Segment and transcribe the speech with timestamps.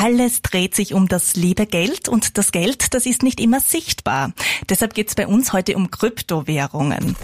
[0.00, 4.32] Alles dreht sich um das liebe Geld und das Geld, das ist nicht immer sichtbar.
[4.68, 7.16] Deshalb geht's bei uns heute um Kryptowährungen.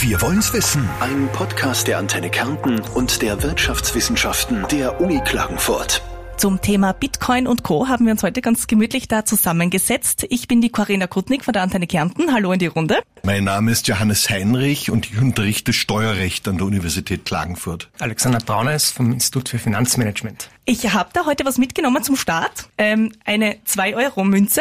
[0.00, 0.88] Wir wollen's wissen.
[0.98, 6.02] Ein Podcast der Antenne Kärnten und der Wirtschaftswissenschaften der Uni Klagenfurt.
[6.38, 7.88] Zum Thema Bitcoin und Co.
[7.88, 10.24] haben wir uns heute ganz gemütlich da zusammengesetzt.
[10.30, 12.32] Ich bin die Corinna Kutnik von der Antenne Kärnten.
[12.32, 13.02] Hallo in die Runde.
[13.24, 17.90] Mein Name ist Johannes Heinrich und ich unterrichte Steuerrecht an der Universität Klagenfurt.
[17.98, 20.48] Alexander Braunes vom Institut für Finanzmanagement.
[20.64, 22.68] Ich habe da heute was mitgenommen zum Start.
[22.78, 24.60] Ähm, eine 2-Euro-Münze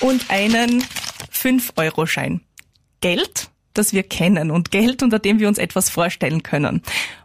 [0.00, 0.82] und einen
[1.30, 2.40] 5-Euro-Schein.
[3.02, 6.80] Geld, das wir kennen und Geld, unter dem wir uns etwas vorstellen können.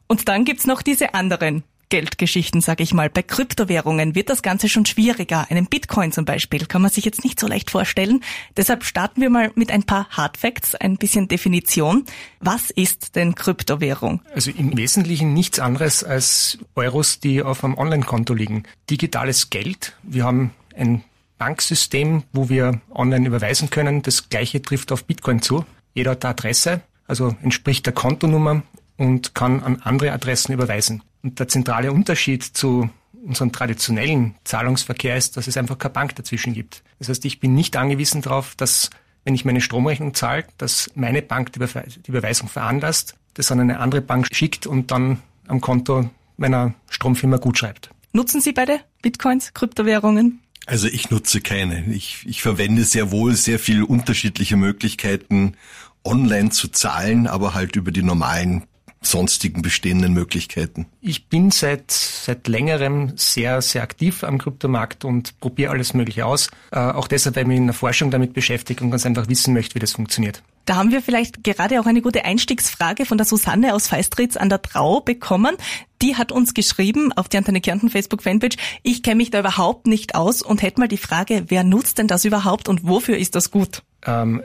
[0.07, 3.09] Und dann gibt's noch diese anderen Geldgeschichten, sage ich mal.
[3.09, 5.49] Bei Kryptowährungen wird das Ganze schon schwieriger.
[5.49, 8.21] Einen Bitcoin zum Beispiel kann man sich jetzt nicht so leicht vorstellen.
[8.55, 12.05] Deshalb starten wir mal mit ein paar Hardfacts, ein bisschen Definition.
[12.39, 14.21] Was ist denn Kryptowährung?
[14.33, 18.63] Also im Wesentlichen nichts anderes als Euros, die auf einem Online-Konto liegen.
[18.89, 19.95] Digitales Geld.
[20.03, 21.03] Wir haben ein
[21.37, 24.01] Banksystem, wo wir online überweisen können.
[24.01, 25.65] Das gleiche trifft auf Bitcoin zu.
[25.93, 28.63] Jeder hat eine Adresse, also entspricht der Kontonummer
[28.97, 31.03] und kann an andere Adressen überweisen.
[31.23, 32.89] Und der zentrale Unterschied zu
[33.25, 36.83] unserem traditionellen Zahlungsverkehr ist, dass es einfach keine Bank dazwischen gibt.
[36.99, 38.89] Das heißt, ich bin nicht angewiesen darauf, dass,
[39.25, 41.59] wenn ich meine Stromrechnung zahle, dass meine Bank die,
[42.07, 47.57] Überweisung veranlasst, das an eine andere Bank schickt und dann am Konto meiner Stromfirma gut
[47.57, 47.89] schreibt.
[48.13, 50.39] Nutzen Sie beide Bitcoins, Kryptowährungen?
[50.65, 51.85] Also ich nutze keine.
[51.93, 55.53] Ich, ich verwende sehr wohl sehr viele unterschiedliche Möglichkeiten,
[56.03, 58.63] online zu zahlen, aber halt über die normalen
[59.09, 60.85] sonstigen bestehenden Möglichkeiten?
[61.01, 66.49] Ich bin seit, seit längerem sehr, sehr aktiv am Kryptomarkt und probiere alles Mögliche aus.
[66.71, 69.53] Äh, auch deshalb, weil ich mich in der Forschung damit beschäftige und ganz einfach wissen
[69.53, 70.43] möchte, wie das funktioniert.
[70.65, 74.49] Da haben wir vielleicht gerade auch eine gute Einstiegsfrage von der Susanne aus Feistritz an
[74.49, 75.55] der Trau bekommen.
[76.01, 79.87] Die hat uns geschrieben auf die Antenne Kärnten Facebook Fanpage, ich kenne mich da überhaupt
[79.87, 83.35] nicht aus und hätte mal die Frage, wer nutzt denn das überhaupt und wofür ist
[83.35, 83.81] das gut?
[84.05, 84.43] Ähm,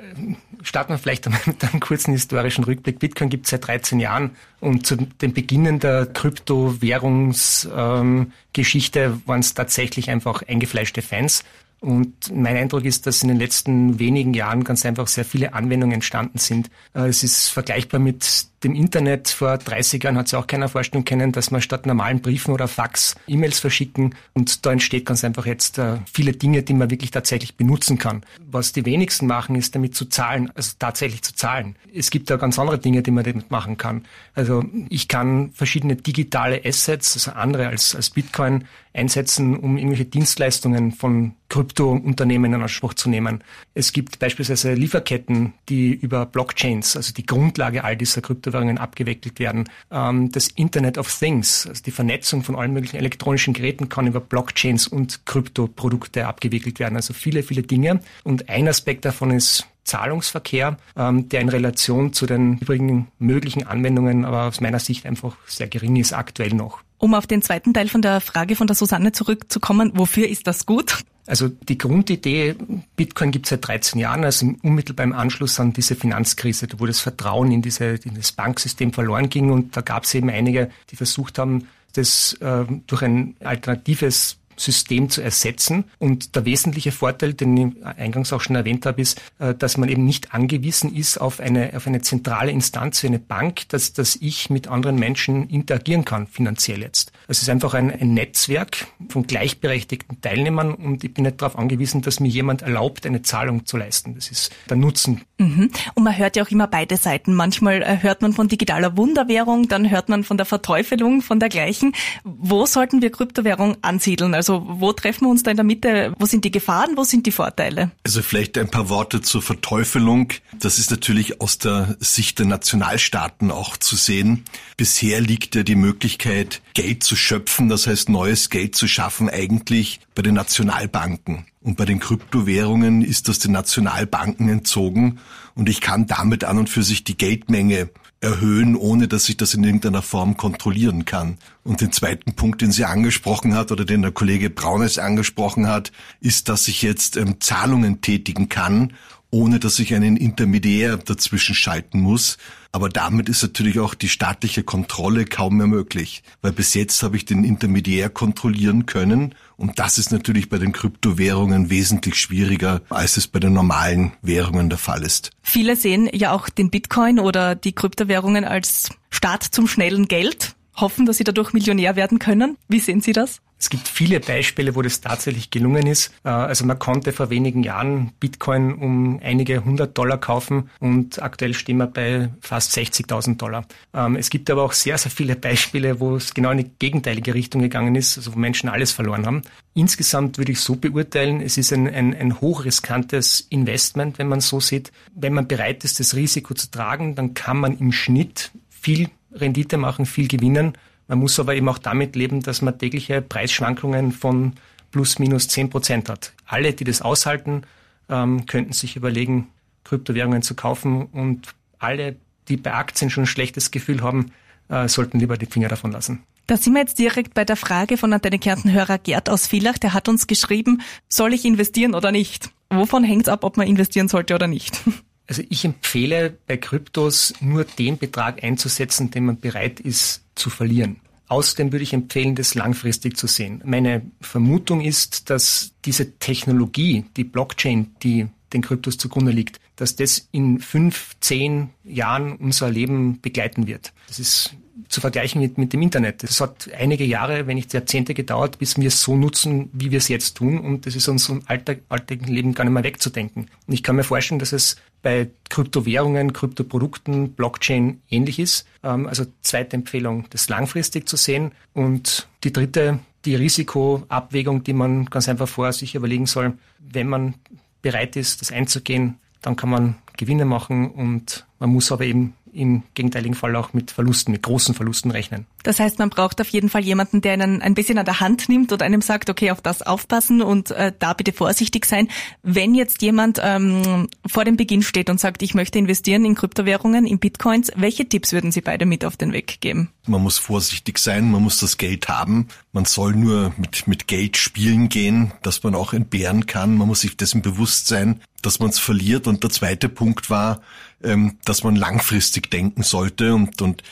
[0.63, 2.99] starten wir vielleicht mit einem kurzen historischen Rückblick.
[2.99, 9.55] Bitcoin gibt es seit 13 Jahren und zu den Beginnen der Kryptowährungsgeschichte ähm, waren es
[9.55, 11.45] tatsächlich einfach eingefleischte Fans.
[11.83, 15.95] Und mein Eindruck ist, dass in den letzten wenigen Jahren ganz einfach sehr viele Anwendungen
[15.95, 16.71] entstanden sind.
[16.95, 19.31] Äh, es ist vergleichbar mit dem Internet.
[19.31, 22.69] Vor 30 Jahren hat es auch keiner vorstellen können, dass man statt normalen Briefen oder
[22.69, 24.15] Fax E-Mails verschicken.
[24.33, 28.23] Und da entsteht ganz einfach jetzt äh, viele Dinge, die man wirklich tatsächlich benutzen kann.
[28.49, 31.75] Was die wenigsten machen, ist damit zu zahlen, also tatsächlich zu zahlen.
[31.93, 34.05] Es gibt da ganz andere Dinge, die man damit machen kann.
[34.37, 40.93] Also ich kann verschiedene digitale Assets, also andere als, als Bitcoin, einsetzen, um irgendwelche Dienstleistungen
[40.93, 43.45] von Kryptounternehmen in Anspruch zu nehmen.
[43.75, 49.69] Es gibt beispielsweise Lieferketten, die über Blockchains, also die Grundlage all dieser Kryptowährungen abgewickelt werden.
[49.91, 54.21] Ähm, das Internet of Things, also die Vernetzung von allen möglichen elektronischen Geräten kann über
[54.21, 56.97] Blockchains und Kryptoprodukte abgewickelt werden.
[56.97, 58.01] Also viele, viele Dinge.
[58.25, 64.25] Und ein Aspekt davon ist Zahlungsverkehr, ähm, der in Relation zu den übrigen möglichen Anwendungen
[64.25, 66.81] aber aus meiner Sicht einfach sehr gering ist aktuell noch.
[67.03, 70.67] Um auf den zweiten Teil von der Frage von der Susanne zurückzukommen, wofür ist das
[70.67, 71.03] gut?
[71.27, 72.55] Also die Grundidee,
[72.95, 77.01] Bitcoin gibt es seit 13 Jahren, also im unmittelbaren Anschluss an diese Finanzkrise, wo das
[77.01, 80.97] Vertrauen in, diese, in das Banksystem verloren ging und da gab es eben einige, die
[80.97, 85.85] versucht haben, das äh, durch ein alternatives System zu ersetzen.
[85.99, 89.89] Und der wesentliche Vorteil, den ich eingangs auch schon erwähnt habe, ist, äh, dass man
[89.89, 94.17] eben nicht angewiesen ist auf eine, auf eine zentrale Instanz wie eine Bank, dass, dass
[94.17, 97.13] ich mit anderen Menschen interagieren kann, finanziell jetzt.
[97.29, 102.03] Es ist einfach ein, ein Netzwerk von gleichberechtigten Teilnehmern und ich bin nicht darauf angewiesen,
[102.03, 104.15] dass mir jemand erlaubt, eine Zahlung zu leisten.
[104.15, 105.23] Das ist der Nutzen.
[105.43, 105.71] Mhm.
[105.95, 107.35] Und man hört ja auch immer beide Seiten.
[107.35, 111.95] Manchmal äh, hört man von digitaler Wunderwährung, dann hört man von der Verteufelung von dergleichen.
[112.25, 114.35] Wo sollten wir Kryptowährung ansiedeln?
[114.35, 116.15] Also wo treffen wir uns da in der Mitte?
[116.19, 116.97] Wo sind die Gefahren?
[116.97, 117.91] Wo sind die Vorteile?
[118.05, 120.29] Also vielleicht ein paar Worte zur Verteufelung.
[120.59, 124.45] Das ist natürlich aus der Sicht der Nationalstaaten auch zu sehen.
[124.77, 130.01] Bisher liegt ja die Möglichkeit, Geld zu schöpfen, das heißt neues Geld zu schaffen, eigentlich
[130.15, 131.47] bei den Nationalbanken.
[131.61, 135.21] Und bei den Kryptowährungen ist das den Nationalbanken entzogen
[135.55, 137.91] und ich kann damit an und für sich die Geldmenge
[138.21, 141.39] erhöhen, ohne dass ich das in irgendeiner Form kontrollieren kann.
[141.65, 145.93] Und den zweiten Punkt, den sie angesprochen hat oder den der Kollege Braunes angesprochen hat,
[146.21, 148.95] ist, dass ich jetzt ähm, Zahlungen tätigen kann,
[149.31, 152.39] ohne dass ich einen Intermediär dazwischen schalten muss.
[152.75, 157.19] Aber damit ist natürlich auch die staatliche Kontrolle kaum mehr möglich, weil bis jetzt habe
[157.19, 163.19] ich den Intermediär kontrollieren können und das ist natürlich bei den Kryptowährungen wesentlich schwieriger, als
[163.19, 165.31] es bei den normalen Währungen der Fall ist.
[165.43, 171.05] Viele sehen ja auch den Bitcoin oder die Kryptowährungen als Start zum schnellen Geld, hoffen,
[171.05, 172.57] dass sie dadurch Millionär werden können.
[172.69, 173.43] Wie sehen Sie das?
[173.63, 176.13] Es gibt viele Beispiele, wo das tatsächlich gelungen ist.
[176.25, 181.55] Äh, also man konnte vor wenigen Jahren Bitcoin um einige hundert Dollar kaufen und aktuell
[181.55, 183.65] stehen wir bei fast 60.000 Dollar.
[183.95, 187.35] Ähm, es gibt aber auch sehr, sehr viele Beispiele, wo es genau in die gegenteilige
[187.35, 189.43] Richtung gegangen ist, also wo Menschen alles verloren haben.
[189.75, 194.59] Insgesamt würde ich so beurteilen, es ist ein, ein, ein hochriskantes Investment, wenn man so
[194.59, 194.91] sieht.
[195.15, 199.77] Wenn man bereit ist, das Risiko zu tragen, dann kann man im Schnitt viel Rendite
[199.77, 200.77] machen, viel gewinnen.
[201.13, 204.55] Man muss aber eben auch damit leben, dass man tägliche Preisschwankungen von
[204.93, 206.33] plus minus zehn Prozent hat.
[206.47, 207.65] Alle, die das aushalten,
[208.09, 209.49] ähm, könnten sich überlegen,
[209.85, 212.17] Kryptowährungen zu kaufen und alle,
[212.49, 214.33] die bei Aktien schon ein schlechtes Gefühl haben,
[214.71, 216.23] äh, sollten lieber die Finger davon lassen.
[216.47, 219.77] Da sind wir jetzt direkt bei der Frage von Antenne Kärnten-Hörer Gerd aus Villach.
[219.77, 220.81] Der hat uns geschrieben,
[221.11, 222.49] soll ich investieren oder nicht?
[222.71, 224.81] Wovon hängt es ab, ob man investieren sollte oder nicht?
[225.29, 231.01] Also ich empfehle bei Kryptos nur den Betrag einzusetzen, den man bereit ist zu verlieren.
[231.33, 233.63] Außerdem würde ich empfehlen, das langfristig zu sehen.
[233.65, 240.29] Meine Vermutung ist, dass diese Technologie, die Blockchain, die den Kryptos zugrunde liegt, dass das
[240.33, 243.93] in fünf, zehn Jahren unser Leben begleiten wird.
[244.09, 244.57] Das ist
[244.89, 246.23] zu vergleichen mit, mit dem Internet.
[246.23, 249.99] Es hat einige Jahre, wenn nicht Jahrzehnte gedauert, bis wir es so nutzen, wie wir
[249.99, 250.59] es jetzt tun.
[250.59, 253.49] Und das ist unserem Alltag, alltäglichen Leben gar nicht mehr wegzudenken.
[253.67, 258.67] Und ich kann mir vorstellen, dass es bei Kryptowährungen, Kryptoprodukten, Blockchain ähnlich ist.
[258.83, 261.53] Ähm, also zweite Empfehlung, das langfristig zu sehen.
[261.73, 266.59] Und die dritte, die Risikoabwägung, die man ganz einfach vorher sich überlegen soll.
[266.79, 267.35] Wenn man
[267.81, 272.83] bereit ist, das einzugehen, dann kann man Gewinne machen und man muss aber eben im
[272.95, 275.47] gegenteiligen Fall auch mit Verlusten, mit großen Verlusten rechnen.
[275.63, 278.49] Das heißt, man braucht auf jeden Fall jemanden, der einen ein bisschen an der Hand
[278.49, 282.09] nimmt und einem sagt, okay, auf das aufpassen und äh, da bitte vorsichtig sein.
[282.43, 287.07] Wenn jetzt jemand ähm, vor dem Beginn steht und sagt, ich möchte investieren in Kryptowährungen,
[287.07, 289.91] in Bitcoins, welche Tipps würden Sie beide mit auf den Weg geben?
[290.07, 292.49] Man muss vorsichtig sein, man muss das Geld haben.
[292.73, 296.77] Man soll nur mit, mit Geld spielen gehen, dass man auch entbehren kann.
[296.77, 299.27] Man muss sich dessen bewusst sein, dass man es verliert.
[299.27, 300.61] Und der zweite Punkt war,
[301.05, 303.83] ähm, dass man langfristig denken sollte und, und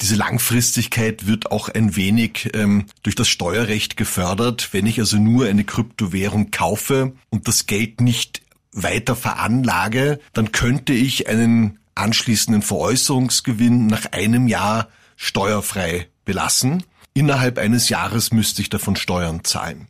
[0.00, 4.68] diese Langfristigkeit wird auch ein wenig ähm, durch das Steuerrecht gefördert.
[4.72, 8.42] Wenn ich also nur eine Kryptowährung kaufe und das Geld nicht
[8.72, 16.82] weiter veranlage, dann könnte ich einen anschließenden Veräußerungsgewinn nach einem Jahr steuerfrei belassen.
[17.14, 19.88] Innerhalb eines Jahres müsste ich davon Steuern zahlen.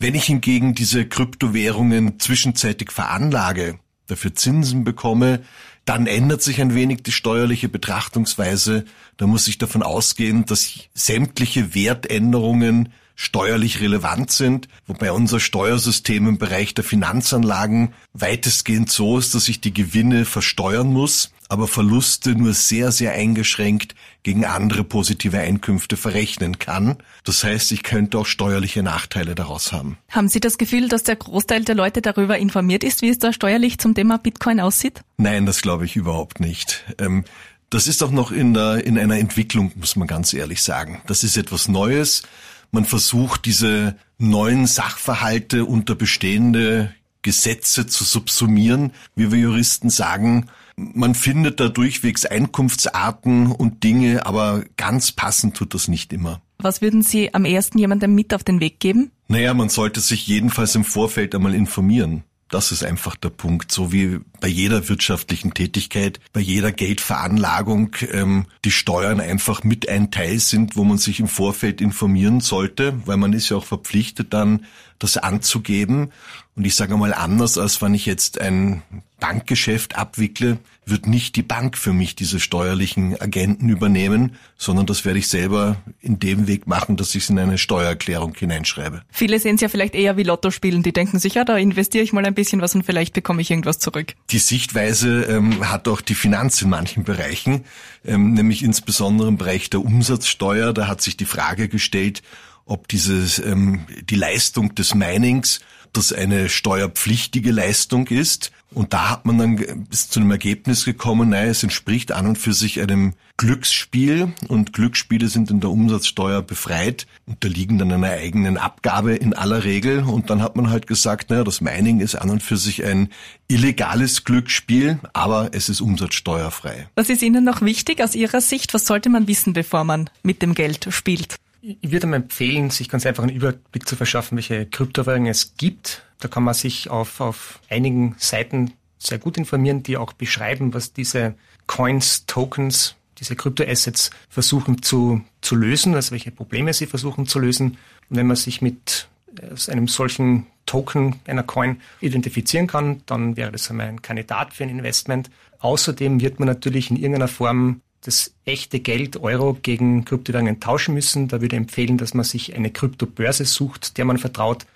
[0.00, 3.78] Wenn ich hingegen diese Kryptowährungen zwischenzeitig veranlage,
[4.08, 5.44] dafür Zinsen bekomme,
[5.86, 8.84] dann ändert sich ein wenig die steuerliche Betrachtungsweise.
[9.16, 16.38] Da muss ich davon ausgehen, dass sämtliche Wertänderungen steuerlich relevant sind, wobei unser Steuersystem im
[16.38, 22.52] Bereich der Finanzanlagen weitestgehend so ist, dass ich die Gewinne versteuern muss, aber Verluste nur
[22.54, 26.96] sehr, sehr eingeschränkt gegen andere positive Einkünfte verrechnen kann.
[27.24, 29.98] Das heißt, ich könnte auch steuerliche Nachteile daraus haben.
[30.08, 33.32] Haben Sie das Gefühl, dass der Großteil der Leute darüber informiert ist, wie es da
[33.32, 35.02] steuerlich zum Thema Bitcoin aussieht?
[35.16, 36.84] Nein, das glaube ich überhaupt nicht.
[36.98, 37.24] Ähm,
[37.70, 41.02] das ist auch noch in, der, in einer Entwicklung, muss man ganz ehrlich sagen.
[41.06, 42.22] Das ist etwas Neues.
[42.70, 48.92] Man versucht, diese neuen Sachverhalte unter bestehende Gesetze zu subsumieren.
[49.16, 55.74] Wie wir Juristen sagen, man findet da durchwegs Einkunftsarten und Dinge, aber ganz passend tut
[55.74, 56.40] das nicht immer.
[56.58, 59.10] Was würden Sie am ersten jemandem mit auf den Weg geben?
[59.28, 62.24] Naja, man sollte sich jedenfalls im Vorfeld einmal informieren.
[62.48, 63.72] Das ist einfach der Punkt.
[63.72, 70.12] So wie bei jeder wirtschaftlichen Tätigkeit, bei jeder Geldveranlagung ähm, die Steuern einfach mit ein
[70.12, 74.32] Teil sind, wo man sich im Vorfeld informieren sollte, weil man ist ja auch verpflichtet
[74.32, 74.64] dann,
[75.00, 76.12] das anzugeben.
[76.56, 78.82] Und ich sage mal anders, als wenn ich jetzt ein
[79.20, 85.18] Bankgeschäft abwickle, wird nicht die Bank für mich diese steuerlichen Agenten übernehmen, sondern das werde
[85.18, 89.02] ich selber in dem Weg machen, dass ich es in eine Steuererklärung hineinschreibe.
[89.10, 90.82] Viele sehen es ja vielleicht eher wie Lotto spielen.
[90.82, 93.50] Die denken sich, ja, da investiere ich mal ein bisschen was und vielleicht bekomme ich
[93.50, 94.14] irgendwas zurück.
[94.30, 97.64] Die Sichtweise ähm, hat auch die Finanz in manchen Bereichen,
[98.04, 100.72] ähm, nämlich insbesondere im Bereich der Umsatzsteuer.
[100.72, 102.22] Da hat sich die Frage gestellt,
[102.64, 105.60] ob dieses ähm, die Leistung des Minings
[105.96, 108.52] das eine steuerpflichtige Leistung ist.
[108.74, 112.36] Und da hat man dann bis zu einem Ergebnis gekommen, naja, es entspricht an und
[112.36, 118.56] für sich einem Glücksspiel und Glücksspiele sind in der Umsatzsteuer befreit, unterliegen dann einer eigenen
[118.56, 120.00] Abgabe in aller Regel.
[120.02, 123.08] Und dann hat man halt gesagt, naja, das Mining ist an und für sich ein
[123.48, 126.88] illegales Glücksspiel, aber es ist umsatzsteuerfrei.
[126.96, 128.74] Was ist Ihnen noch wichtig aus Ihrer Sicht?
[128.74, 131.36] Was sollte man wissen, bevor man mit dem Geld spielt?
[131.68, 136.04] Ich würde mal empfehlen, sich ganz einfach einen Überblick zu verschaffen, welche Kryptowährungen es gibt.
[136.20, 140.92] Da kann man sich auf, auf einigen Seiten sehr gut informieren, die auch beschreiben, was
[140.92, 141.34] diese
[141.66, 147.78] Coins, Tokens, diese Kryptoassets versuchen zu, zu lösen, also welche Probleme sie versuchen zu lösen.
[148.08, 153.50] Und wenn man sich mit äh, einem solchen Token einer Coin identifizieren kann, dann wäre
[153.50, 155.30] das einmal ein Kandidat für ein Investment.
[155.58, 161.28] Außerdem wird man natürlich in irgendeiner Form das echte Geld Euro gegen Kryptowährungen tauschen müssen.
[161.28, 164.66] Da würde ich empfehlen, dass man sich eine Kryptobörse sucht, der man vertraut.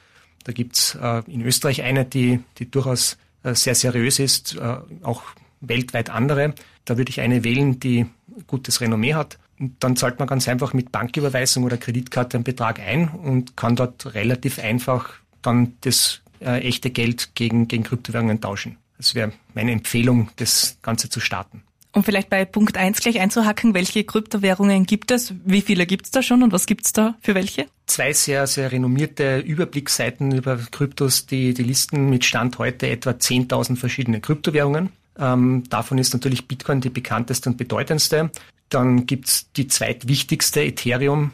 [0.44, 5.22] Da gibt's äh, in Österreich eine, die, die durchaus äh, sehr seriös ist, äh, auch
[5.60, 6.54] weltweit andere.
[6.84, 8.06] Da würde ich eine wählen, die
[8.46, 9.38] gutes Renommee hat.
[9.58, 13.76] Und dann zahlt man ganz einfach mit Banküberweisung oder Kreditkarte einen Betrag ein und kann
[13.76, 15.12] dort relativ einfach
[15.42, 18.78] dann das äh, echte Geld gegen, gegen Kryptowährungen tauschen.
[18.96, 21.62] Das wäre meine Empfehlung, das Ganze zu starten.
[21.92, 25.34] Um vielleicht bei Punkt 1 gleich einzuhacken, welche Kryptowährungen gibt es?
[25.44, 27.66] Wie viele gibt es da schon und was gibt es da für welche?
[27.86, 33.76] Zwei sehr, sehr renommierte Überblicksseiten über Kryptos, die, die listen mit Stand heute etwa 10.000
[33.76, 34.90] verschiedene Kryptowährungen.
[35.18, 38.30] Ähm, davon ist natürlich Bitcoin die bekannteste und bedeutendste.
[38.68, 41.32] Dann gibt's die zweitwichtigste Ethereum,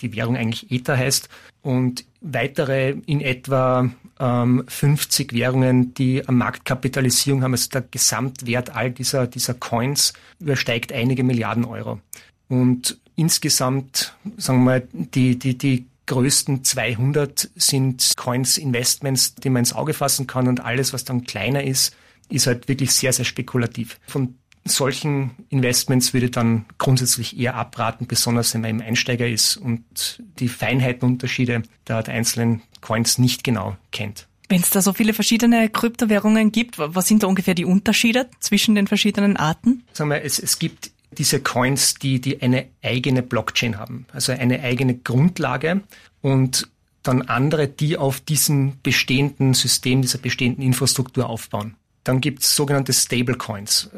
[0.00, 1.28] die Währung eigentlich Ether heißt,
[1.60, 7.52] und weitere in etwa ähm, 50 Währungen, die eine Marktkapitalisierung haben.
[7.52, 12.00] Also der Gesamtwert all dieser, dieser Coins übersteigt einige Milliarden Euro.
[12.48, 19.60] Und insgesamt, sagen wir mal, die, die, die größten 200 sind Coins Investments, die man
[19.60, 21.94] ins Auge fassen kann und alles, was dann kleiner ist,
[22.28, 23.98] ist halt wirklich sehr, sehr spekulativ.
[24.06, 24.34] Von
[24.70, 30.22] solchen Investments würde ich dann grundsätzlich eher abraten, besonders wenn man im Einsteiger ist und
[30.38, 34.26] die Feinheitenunterschiede der, der einzelnen Coins nicht genau kennt.
[34.48, 38.74] Wenn es da so viele verschiedene Kryptowährungen gibt, was sind da ungefähr die Unterschiede zwischen
[38.74, 39.84] den verschiedenen Arten?
[39.92, 44.60] Sagen wir, es, es gibt diese Coins, die, die eine eigene Blockchain haben, also eine
[44.60, 45.82] eigene Grundlage
[46.20, 46.68] und
[47.02, 51.76] dann andere, die auf diesem bestehenden System, dieser bestehenden Infrastruktur aufbauen.
[52.04, 53.90] Dann gibt es sogenannte Stablecoins.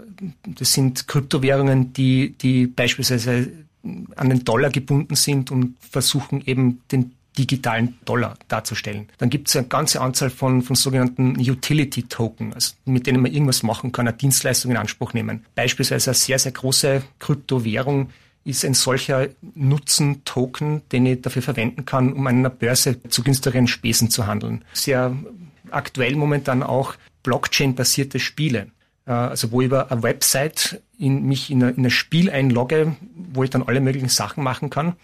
[0.46, 3.50] Das sind Kryptowährungen, die, die beispielsweise
[4.16, 9.08] an den Dollar gebunden sind und versuchen eben den digitalen Dollar darzustellen.
[9.18, 13.32] Dann gibt es eine ganze Anzahl von, von sogenannten Utility Token, also mit denen man
[13.32, 15.44] irgendwas machen kann, eine Dienstleistung in Anspruch nehmen.
[15.54, 18.10] Beispielsweise eine sehr, sehr große Kryptowährung
[18.44, 23.68] ist ein solcher Nutzen-Token, den ich dafür verwenden kann, um an einer Börse zu günstigeren
[23.68, 24.64] Spesen zu handeln.
[24.72, 25.16] Sehr
[25.70, 28.68] aktuell momentan auch Blockchain-basierte Spiele.
[29.06, 33.50] Äh, also wo ich über eine Website in mich in ein Spiel einlogge, wo ich
[33.50, 34.94] dann alle möglichen Sachen machen kann,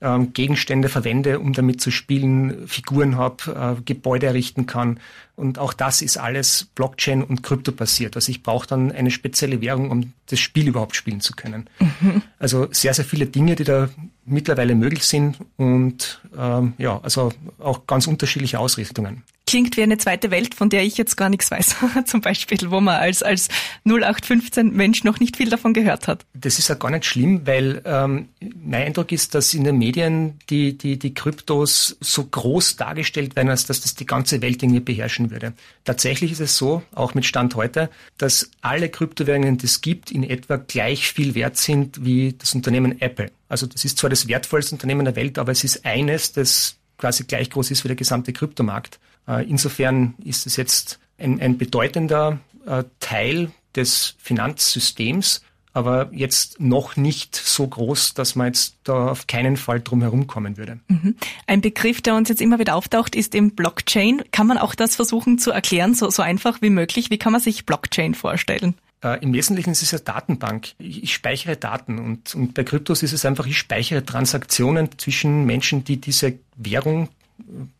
[0.00, 5.00] ähm, Gegenstände verwende, um damit zu spielen, Figuren habe, äh, Gebäude errichten kann.
[5.36, 8.14] Und auch das ist alles Blockchain und Krypto basiert.
[8.16, 11.68] Also ich brauche dann eine spezielle Währung, um das Spiel überhaupt spielen zu können.
[11.78, 12.22] Mhm.
[12.38, 13.88] Also sehr, sehr viele Dinge, die da
[14.24, 20.32] mittlerweile möglich sind und ähm, ja, also auch ganz unterschiedliche Ausrichtungen klingt wie eine zweite
[20.32, 21.76] Welt, von der ich jetzt gar nichts weiß,
[22.06, 23.48] zum Beispiel, wo man als, als
[23.84, 26.24] 0815 Mensch noch nicht viel davon gehört hat.
[26.34, 28.28] Das ist ja gar nicht schlimm, weil ähm,
[28.64, 33.48] mein Eindruck ist, dass in den Medien die, die, die Kryptos so groß dargestellt werden,
[33.48, 35.52] als dass das die ganze Welt irgendwie beherrschen würde.
[35.84, 40.22] Tatsächlich ist es so, auch mit Stand heute, dass alle Kryptowährungen, die es gibt, in
[40.22, 43.30] etwa gleich viel wert sind wie das Unternehmen Apple.
[43.48, 47.24] Also das ist zwar das wertvollste Unternehmen der Welt, aber es ist eines, das quasi
[47.24, 48.98] gleich groß ist wie der gesamte Kryptomarkt.
[49.28, 55.42] Äh, insofern ist es jetzt ein, ein bedeutender äh, Teil des Finanzsystems,
[55.74, 60.28] aber jetzt noch nicht so groß, dass man jetzt da auf keinen Fall drum herum
[60.28, 60.78] kommen würde.
[60.88, 61.16] Mhm.
[61.48, 64.22] Ein Begriff, der uns jetzt immer wieder auftaucht, ist im Blockchain.
[64.30, 67.10] Kann man auch das versuchen zu erklären, so, so einfach wie möglich?
[67.10, 68.74] Wie kann man sich Blockchain vorstellen?
[69.02, 70.74] Äh, Im Wesentlichen ist es eine Datenbank.
[70.78, 75.44] Ich, ich speichere Daten und, und bei Kryptos ist es einfach, ich speichere Transaktionen zwischen
[75.44, 77.08] Menschen, die diese Währung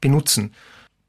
[0.01, 0.53] benutzen.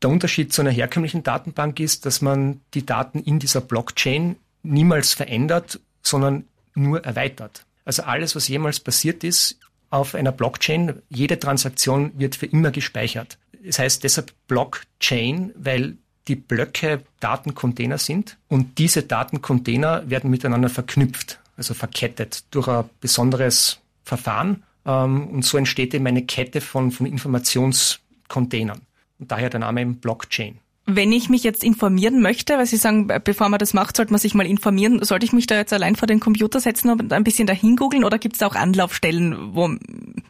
[0.04, 5.14] Der Unterschied zu einer herkömmlichen Datenbank ist, dass man die Daten in dieser Blockchain niemals
[5.14, 7.66] verändert, sondern nur erweitert.
[7.86, 13.38] Also alles, was jemals passiert ist auf einer Blockchain, jede Transaktion wird für immer gespeichert.
[13.64, 21.40] Es heißt deshalb Blockchain, weil die Blöcke Datencontainer sind und diese Datencontainer werden miteinander verknüpft,
[21.56, 24.64] also verkettet durch ein besonderes Verfahren.
[24.86, 28.82] Ähm, und so entsteht eben eine Kette von, von Informationscontainern.
[29.20, 30.60] Und daher der Name Blockchain.
[30.88, 34.20] Wenn ich mich jetzt informieren möchte, weil Sie sagen, bevor man das macht, sollte man
[34.20, 37.24] sich mal informieren, sollte ich mich da jetzt allein vor den Computer setzen und ein
[37.24, 39.76] bisschen dahin googeln oder gibt es auch Anlaufstellen, wo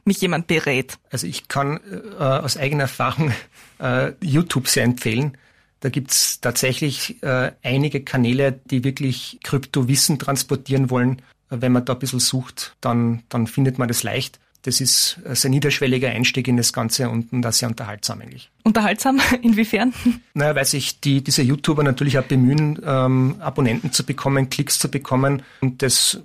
[0.05, 0.97] mich jemand berät?
[1.12, 3.33] Also ich kann äh, aus eigener Erfahrung
[3.79, 5.38] äh, YouTube sehr empfehlen.
[5.81, 11.21] Da gibt's tatsächlich äh, einige Kanäle, die wirklich Kryptowissen transportieren wollen.
[11.50, 14.39] Wenn man da ein bisschen sucht, dann, dann findet man das leicht.
[14.65, 18.50] Das ist ein sehr niederschwelliger Einstieg in das Ganze und, und auch sehr unterhaltsam eigentlich.
[18.63, 19.22] Unterhaltsam?
[19.43, 19.93] Inwiefern?
[20.34, 24.89] Naja, weil sich die, diese YouTuber natürlich auch bemühen, ähm, Abonnenten zu bekommen, Klicks zu
[24.89, 26.19] bekommen und das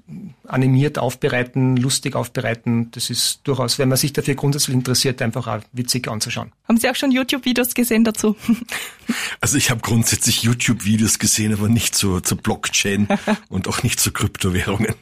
[0.49, 2.91] animiert aufbereiten, lustig aufbereiten.
[2.93, 6.51] Das ist durchaus, wenn man sich dafür grundsätzlich interessiert, einfach auch witzig anzuschauen.
[6.67, 8.37] Haben Sie auch schon YouTube-Videos gesehen dazu?
[9.41, 13.09] Also ich habe grundsätzlich YouTube-Videos gesehen, aber nicht zur, zur Blockchain
[13.49, 14.95] und auch nicht zu Kryptowährungen.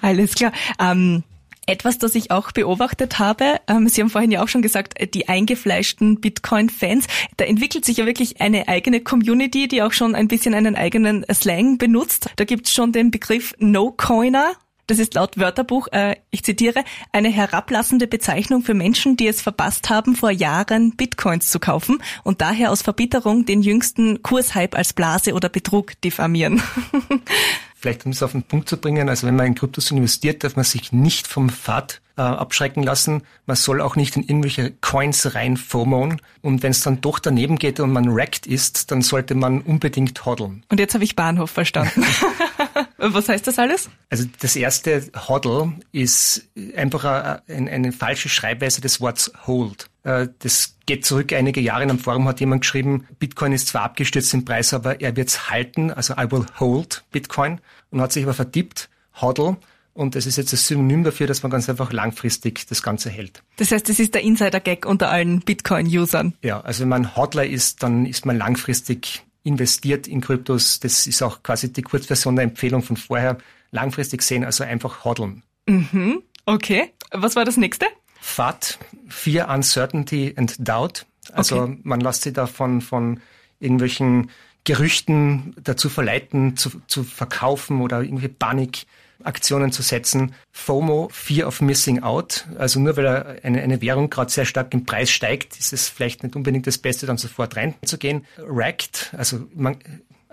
[0.00, 0.52] Alles klar.
[0.78, 1.24] Ähm
[1.68, 5.06] etwas, das ich auch beobachtet habe, ähm, Sie haben vorhin ja auch schon gesagt, äh,
[5.06, 7.06] die eingefleischten Bitcoin-Fans,
[7.36, 11.24] da entwickelt sich ja wirklich eine eigene Community, die auch schon ein bisschen einen eigenen
[11.32, 12.30] Slang benutzt.
[12.36, 14.52] Da gibt's schon den Begriff No-Coiner.
[14.86, 16.82] Das ist laut Wörterbuch, äh, ich zitiere,
[17.12, 22.40] eine herablassende Bezeichnung für Menschen, die es verpasst haben, vor Jahren Bitcoins zu kaufen und
[22.40, 26.62] daher aus Verbitterung den jüngsten Kurshype als Blase oder Betrug diffamieren.
[27.80, 30.56] Vielleicht um es auf den Punkt zu bringen, also wenn man in Kryptos investiert, darf
[30.56, 33.22] man sich nicht vom Pfad äh, abschrecken lassen.
[33.46, 36.20] Man soll auch nicht in irgendwelche Coins rein FOMOen.
[36.42, 40.26] Und wenn es dann doch daneben geht und man wrecked ist, dann sollte man unbedingt
[40.26, 40.64] hoddeln.
[40.68, 42.04] Und jetzt habe ich Bahnhof verstanden.
[42.98, 43.88] Was heißt das alles?
[44.10, 47.04] Also das erste Hodl ist einfach
[47.46, 49.88] eine, eine falsche Schreibweise des Wortes hold.
[50.08, 51.82] Äh, das geht zurück einige Jahre.
[51.82, 55.50] In einem Forum hat jemand geschrieben, Bitcoin ist zwar abgestürzt im Preis, aber er wird's
[55.50, 55.90] halten.
[55.90, 57.60] Also I will hold Bitcoin.
[57.90, 58.88] Und hat sich aber vertippt,
[59.20, 59.56] hodl.
[59.92, 63.42] Und das ist jetzt das Synonym dafür, dass man ganz einfach langfristig das Ganze hält.
[63.56, 66.34] Das heißt, das ist der Insider-Gag unter allen Bitcoin-Usern.
[66.42, 70.80] Ja, also wenn man Hodler ist, dann ist man langfristig investiert in Kryptos.
[70.80, 73.38] Das ist auch quasi die Kurzversion der Empfehlung von vorher.
[73.72, 75.42] Langfristig sehen, also einfach hodeln.
[75.66, 76.22] Mhm.
[76.46, 76.92] Okay.
[77.10, 77.86] Was war das nächste?
[78.28, 81.06] FAT, Fear, Uncertainty and Doubt.
[81.32, 81.78] Also okay.
[81.82, 83.20] man lässt sich da von, von
[83.58, 84.30] irgendwelchen
[84.64, 90.34] Gerüchten dazu verleiten, zu, zu verkaufen oder irgendwie Panikaktionen zu setzen.
[90.52, 92.46] FOMO, Fear of Missing Out.
[92.58, 96.22] Also nur weil eine, eine Währung gerade sehr stark im Preis steigt, ist es vielleicht
[96.22, 98.26] nicht unbedingt das Beste, dann sofort reinzugehen.
[98.36, 99.78] Wrecked, also man,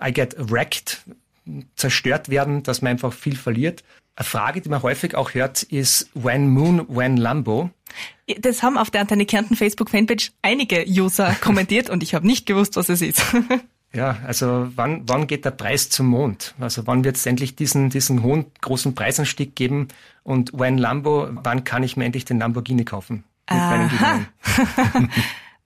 [0.00, 1.02] I get wrecked,
[1.76, 3.82] zerstört werden, dass man einfach viel verliert.
[4.16, 7.70] Eine Frage, die man häufig auch hört, ist When Moon, When Lambo.
[8.40, 12.76] Das haben auf der Antenne Kärnten Facebook-Fanpage einige User kommentiert und ich habe nicht gewusst,
[12.76, 13.22] was es ist.
[13.92, 16.54] Ja, also wann, wann geht der Preis zum Mond?
[16.60, 19.88] Also wann wird es endlich diesen, diesen hohen, großen Preisanstieg geben?
[20.22, 23.24] Und when Lambo, wann kann ich mir endlich den Lamborghini kaufen?
[23.48, 24.20] Mit Aha.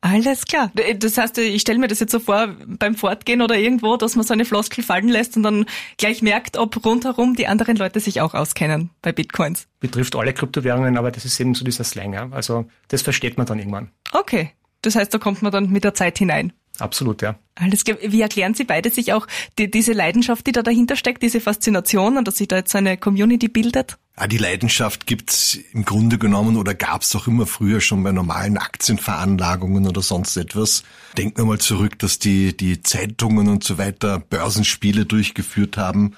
[0.03, 0.73] Alles klar.
[0.97, 4.25] Das heißt, ich stelle mir das jetzt so vor beim Fortgehen oder irgendwo, dass man
[4.25, 5.67] so eine Floskel fallen lässt und dann
[5.99, 9.67] gleich merkt, ob rundherum die anderen Leute sich auch auskennen bei Bitcoins.
[9.79, 12.15] Betrifft alle Kryptowährungen, aber das ist eben so dieser Slang.
[12.15, 12.29] Ja?
[12.31, 13.91] Also das versteht man dann irgendwann.
[14.13, 14.53] Okay.
[14.83, 16.55] Das heißt, da kommt man dann mit der Zeit hinein.
[16.81, 17.39] Absolut, ja.
[17.55, 17.99] Alles klar.
[18.03, 19.27] Wie erklären Sie beide sich auch
[19.59, 22.79] die, diese Leidenschaft, die da dahinter steckt, diese Faszination und dass sich da jetzt so
[22.79, 23.99] eine Community bildet?
[24.19, 28.59] Ja, die Leidenschaft gibt's im Grunde genommen oder gab's auch immer früher schon bei normalen
[28.59, 30.83] Aktienveranlagungen oder sonst etwas.
[31.17, 36.17] Denken wir mal zurück, dass die, die Zeitungen und so weiter Börsenspiele durchgeführt haben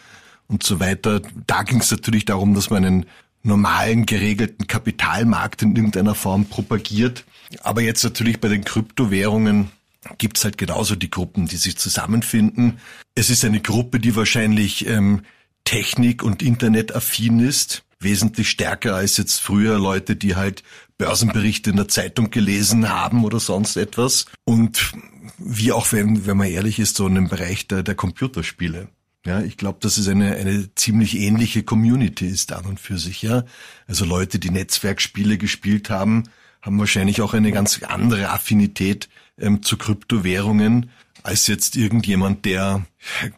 [0.48, 1.22] und so weiter.
[1.46, 3.06] Da ging's natürlich darum, dass man einen
[3.42, 7.24] normalen geregelten Kapitalmarkt in irgendeiner Form propagiert.
[7.62, 9.70] Aber jetzt natürlich bei den Kryptowährungen
[10.18, 12.78] gibt's halt genauso die Gruppen, die sich zusammenfinden.
[13.14, 15.22] Es ist eine Gruppe, die wahrscheinlich ähm,
[15.64, 20.62] Technik- und Internetaffin ist, wesentlich stärker als jetzt früher Leute, die halt
[20.98, 24.26] Börsenberichte in der Zeitung gelesen haben oder sonst etwas.
[24.44, 24.92] Und
[25.38, 28.88] wie auch, wenn, wenn man ehrlich ist, so in dem Bereich der, der Computerspiele.
[29.24, 33.22] Ja, ich glaube, dass es eine, eine ziemlich ähnliche Community ist an und für sich,
[33.22, 33.44] ja.
[33.86, 36.24] Also Leute, die Netzwerkspiele gespielt haben,
[36.60, 40.90] haben wahrscheinlich auch eine ganz andere Affinität ähm, zu Kryptowährungen
[41.22, 42.84] als jetzt irgendjemand, der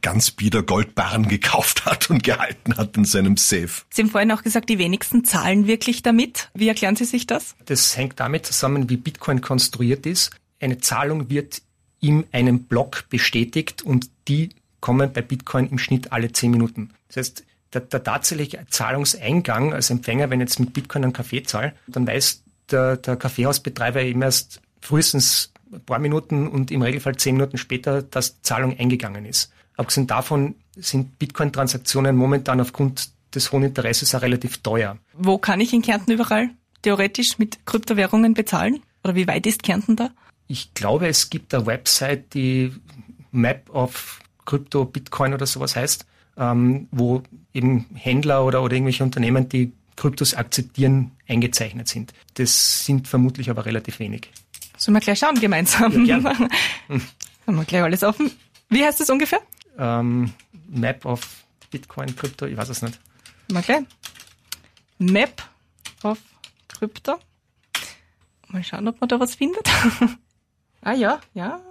[0.01, 3.69] ganz bieder Goldbarren gekauft hat und gehalten hat in seinem Safe.
[3.91, 6.51] Sie haben vorhin auch gesagt, die wenigsten zahlen wirklich damit.
[6.55, 7.55] Wie erklären Sie sich das?
[7.67, 10.31] Das hängt damit zusammen, wie Bitcoin konstruiert ist.
[10.61, 11.63] Eine Zahlung wird
[12.01, 16.91] in einem Block bestätigt und die kommen bei Bitcoin im Schnitt alle zehn Minuten.
[17.09, 21.43] Das heißt, der, der tatsächliche Zahlungseingang als Empfänger, wenn ich jetzt mit Bitcoin einen Kaffee
[21.43, 27.17] zahle, dann weiß der, der Kaffeehausbetreiber eben erst frühestens ein paar Minuten und im Regelfall
[27.17, 29.53] zehn Minuten später, dass Zahlung eingegangen ist.
[29.77, 34.99] Abgesehen davon sind Bitcoin-Transaktionen momentan aufgrund des hohen Interesses auch relativ teuer.
[35.15, 36.51] Wo kann ich in Kärnten überall
[36.83, 38.83] theoretisch mit Kryptowährungen bezahlen?
[39.03, 40.11] Oder wie weit ist Kärnten da?
[40.47, 42.73] Ich glaube, es gibt eine Website, die
[43.33, 47.23] Map of Crypto Bitcoin oder sowas heißt, ähm, wo
[47.53, 52.13] eben Händler oder, oder irgendwelche Unternehmen, die Kryptos akzeptieren, eingezeichnet sind.
[52.35, 54.31] Das sind vermutlich aber relativ wenig.
[54.85, 56.05] Sollen wir gleich schauen gemeinsam?
[56.05, 56.23] Ja,
[57.47, 58.31] Haben wir gleich alles offen.
[58.69, 59.41] Wie heißt das ungefähr?
[59.79, 60.35] Ähm,
[60.69, 61.27] Map of
[61.71, 63.01] Bitcoin, Krypto, ich weiß es nicht.
[63.51, 63.87] Mal gleich.
[64.99, 65.43] Map
[66.03, 66.19] of
[66.69, 67.19] Krypto.
[68.49, 69.67] Mal schauen, ob man da was findet.
[70.83, 71.63] ah ja, ja.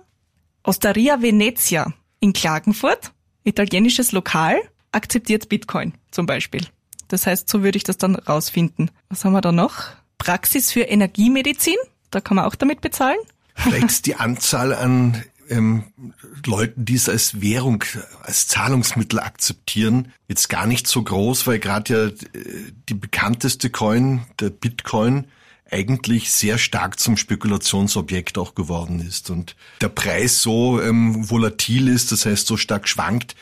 [0.64, 3.12] Osteria Venezia in Klagenfurt,
[3.44, 4.60] italienisches Lokal,
[4.92, 6.66] akzeptiert Bitcoin zum Beispiel.
[7.10, 8.90] Das heißt, so würde ich das dann rausfinden.
[9.10, 9.90] Was haben wir da noch?
[10.18, 11.78] Praxis für Energiemedizin,
[12.14, 13.18] da kann man auch damit bezahlen.
[13.56, 15.84] Vielleicht ist die Anzahl an ähm,
[16.46, 17.84] Leuten, die es als Währung,
[18.22, 24.26] als Zahlungsmittel akzeptieren, jetzt gar nicht so groß, weil gerade ja äh, die bekannteste Coin,
[24.40, 25.28] der Bitcoin,
[25.70, 32.12] eigentlich sehr stark zum Spekulationsobjekt auch geworden ist und der Preis so ähm, volatil ist,
[32.12, 33.36] das heißt so stark schwankt,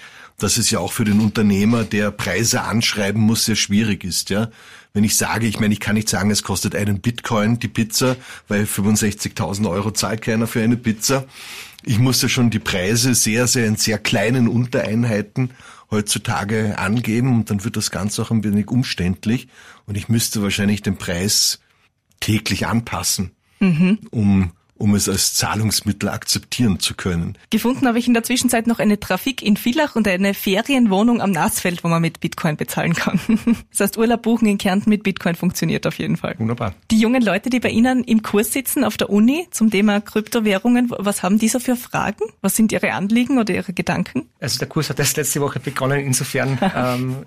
[0.43, 4.49] dass es ja auch für den Unternehmer, der Preise anschreiben muss, sehr schwierig ist, ja.
[4.93, 8.17] Wenn ich sage, ich meine, ich kann nicht sagen, es kostet einen Bitcoin die Pizza,
[8.49, 11.25] weil 65.000 Euro zahlt keiner für eine Pizza.
[11.83, 15.51] Ich muss ja schon die Preise sehr, sehr in sehr kleinen Untereinheiten
[15.91, 19.47] heutzutage angeben und dann wird das Ganze auch ein wenig umständlich
[19.85, 21.59] und ich müsste wahrscheinlich den Preis
[22.19, 23.99] täglich anpassen, mhm.
[24.09, 24.51] um
[24.81, 27.37] um es als Zahlungsmittel akzeptieren zu können.
[27.51, 31.31] Gefunden habe ich in der Zwischenzeit noch eine Trafik in Villach und eine Ferienwohnung am
[31.31, 33.19] Nasfeld, wo man mit Bitcoin bezahlen kann.
[33.71, 36.35] Das heißt, Urlaub buchen in Kärnten mit Bitcoin funktioniert auf jeden Fall.
[36.37, 36.73] Wunderbar.
[36.89, 40.91] Die jungen Leute, die bei Ihnen im Kurs sitzen auf der Uni zum Thema Kryptowährungen,
[40.97, 42.23] was haben die so für Fragen?
[42.41, 44.29] Was sind Ihre Anliegen oder Ihre Gedanken?
[44.39, 45.99] Also der Kurs hat erst letzte Woche begonnen.
[45.99, 47.17] Insofern ähm,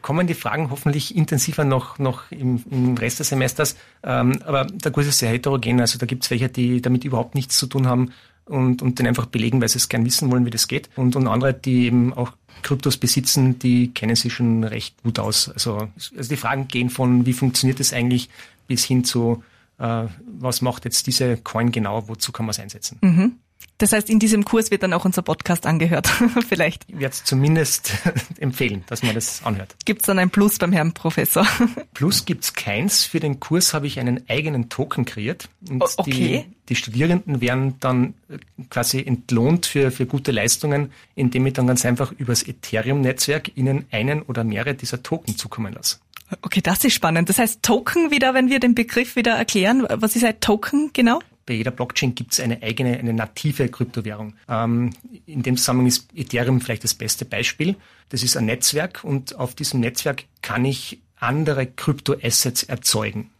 [0.00, 3.76] kommen die Fragen hoffentlich intensiver noch, noch im, im Rest des Semesters.
[4.02, 5.80] Ähm, aber der Kurs ist sehr heterogen.
[5.80, 8.12] Also da gibt es welche, die damit überhaupt nichts zu tun haben
[8.44, 10.90] und, und den einfach belegen, weil sie es gern wissen wollen, wie das geht.
[10.96, 15.48] Und, und andere, die eben auch Kryptos besitzen, die kennen sich schon recht gut aus.
[15.48, 18.28] Also, also die Fragen gehen von, wie funktioniert das eigentlich,
[18.68, 19.42] bis hin zu,
[19.78, 20.04] äh,
[20.38, 22.98] was macht jetzt diese Coin genau, wozu kann man es einsetzen.
[23.00, 23.32] Mhm.
[23.78, 26.06] Das heißt, in diesem Kurs wird dann auch unser Podcast angehört,
[26.48, 26.84] vielleicht.
[26.88, 27.92] Ich werde es zumindest
[28.38, 29.74] empfehlen, dass man das anhört.
[29.84, 31.46] Gibt es dann ein Plus beim Herrn Professor?
[31.94, 33.04] Plus gibt's keins.
[33.04, 35.48] Für den Kurs habe ich einen eigenen Token kreiert.
[35.68, 36.10] Und okay.
[36.10, 38.38] die, die Studierenden werden dann äh,
[38.70, 44.22] quasi entlohnt für, für gute Leistungen, indem ich dann ganz einfach übers Ethereum-Netzwerk ihnen einen
[44.22, 45.96] oder mehrere dieser Token zukommen lasse.
[46.40, 47.28] Okay, das ist spannend.
[47.28, 49.86] Das heißt Token wieder, wenn wir den Begriff wieder erklären.
[49.90, 51.20] Was ist ein Token genau?
[51.46, 54.34] Bei jeder Blockchain gibt es eine eigene, eine native Kryptowährung.
[54.48, 54.90] Ähm,
[55.26, 57.76] in dem Zusammenhang ist Ethereum vielleicht das beste Beispiel.
[58.10, 63.30] Das ist ein Netzwerk und auf diesem Netzwerk kann ich andere Kryptoassets erzeugen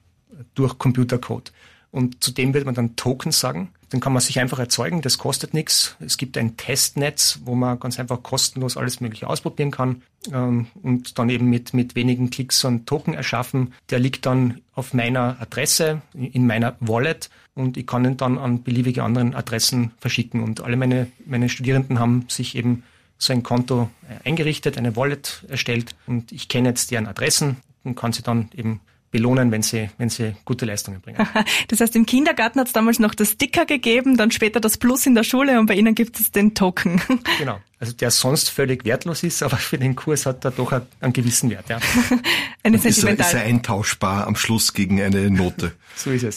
[0.54, 1.52] durch Computercode.
[1.90, 3.72] Und zudem wird man dann Token sagen.
[3.92, 5.96] Den kann man sich einfach erzeugen, das kostet nichts.
[6.00, 10.02] Es gibt ein Testnetz, wo man ganz einfach kostenlos alles Mögliche ausprobieren kann
[10.32, 13.74] ähm, und dann eben mit, mit wenigen Klicks so einen Token erschaffen.
[13.90, 18.62] Der liegt dann auf meiner Adresse, in meiner Wallet und ich kann ihn dann an
[18.62, 20.42] beliebige anderen Adressen verschicken.
[20.42, 22.84] Und alle meine, meine Studierenden haben sich eben
[23.18, 27.94] so ein Konto äh, eingerichtet, eine Wallet erstellt und ich kenne jetzt deren Adressen und
[27.94, 28.80] kann sie dann eben
[29.12, 31.24] belohnen, wenn sie, wenn sie gute Leistungen bringen.
[31.68, 35.06] Das heißt, im Kindergarten hat es damals noch das Sticker gegeben, dann später das Plus
[35.06, 37.00] in der Schule und bei Ihnen gibt es den Token.
[37.38, 37.58] Genau.
[37.78, 41.50] Also der sonst völlig wertlos ist, aber für den Kurs hat er doch einen gewissen
[41.50, 41.68] Wert.
[41.68, 41.80] Ja.
[42.62, 45.72] eine ist, er, ist er eintauschbar am Schluss gegen eine Note.
[45.96, 46.36] so ist es.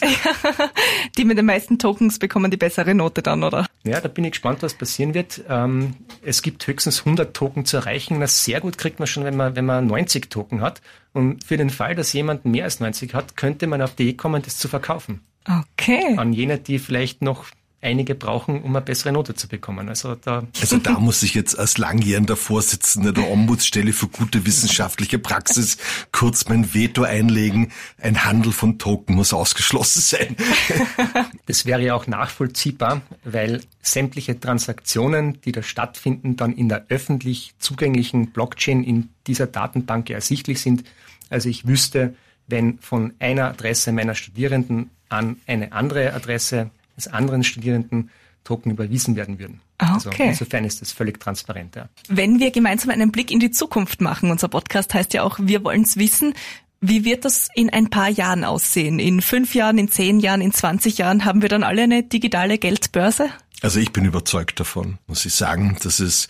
[1.18, 3.68] die mit den meisten Tokens bekommen die bessere Note dann, oder?
[3.84, 5.42] Ja, da bin ich gespannt, was passieren wird.
[5.48, 8.18] Ähm, es gibt höchstens 100 Token zu erreichen.
[8.20, 10.82] Na, sehr gut kriegt man schon, wenn man, wenn man 90 Token hat.
[11.16, 14.18] Und für den Fall, dass jemand mehr als 90 hat, könnte man auf die Idee
[14.18, 15.22] kommen, das zu verkaufen.
[15.48, 16.18] Okay.
[16.18, 17.46] An jene, die vielleicht noch
[17.86, 19.88] einige brauchen, um eine bessere Note zu bekommen.
[19.88, 25.20] Also da, also da muss ich jetzt als langjährender Vorsitzender der Ombudsstelle für gute wissenschaftliche
[25.20, 25.78] Praxis
[26.12, 27.72] kurz mein Veto einlegen.
[28.02, 30.36] Ein Handel von Token muss ausgeschlossen sein.
[31.46, 37.54] Das wäre ja auch nachvollziehbar, weil sämtliche Transaktionen, die da stattfinden, dann in der öffentlich
[37.60, 40.84] zugänglichen Blockchain in dieser Datenbank ersichtlich sind.
[41.30, 42.16] Also ich wüsste,
[42.48, 48.10] wenn von einer Adresse meiner Studierenden an eine andere Adresse des anderen Studierenden
[48.46, 49.60] Token überwiesen werden würden.
[49.80, 50.30] Ah, also okay.
[50.30, 51.76] Also insofern ist das völlig transparent.
[51.76, 51.90] Ja.
[52.08, 55.64] Wenn wir gemeinsam einen Blick in die Zukunft machen, unser Podcast heißt ja auch, wir
[55.64, 56.34] wollen es wissen,
[56.80, 59.00] wie wird das in ein paar Jahren aussehen?
[59.00, 62.60] In fünf Jahren, in zehn Jahren, in 20 Jahren haben wir dann alle eine digitale
[62.60, 63.30] Geldbörse?
[63.62, 66.28] Also ich bin überzeugt davon, muss ich sagen, dass es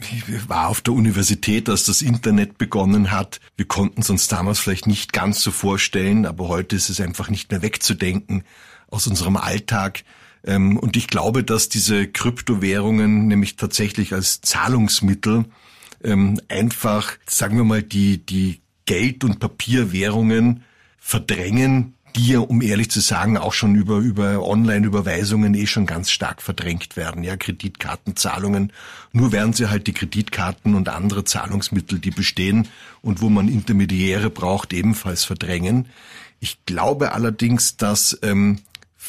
[0.00, 3.40] ich war auf der Universität, als das Internet begonnen hat.
[3.56, 7.28] Wir konnten es uns damals vielleicht nicht ganz so vorstellen, aber heute ist es einfach
[7.28, 8.44] nicht mehr wegzudenken
[8.90, 10.04] aus unserem Alltag.
[10.44, 15.46] Ähm, und ich glaube, dass diese Kryptowährungen nämlich tatsächlich als Zahlungsmittel
[16.04, 20.62] ähm, einfach, sagen wir mal, die, die Geld- und Papierwährungen
[20.98, 26.10] verdrängen, die ja, um ehrlich zu sagen, auch schon über, über Online-Überweisungen eh schon ganz
[26.10, 27.22] stark verdrängt werden.
[27.22, 28.72] Ja, Kreditkartenzahlungen.
[29.12, 32.68] Nur werden sie halt die Kreditkarten und andere Zahlungsmittel, die bestehen
[33.02, 35.88] und wo man Intermediäre braucht, ebenfalls verdrängen.
[36.40, 38.60] Ich glaube allerdings, dass ähm,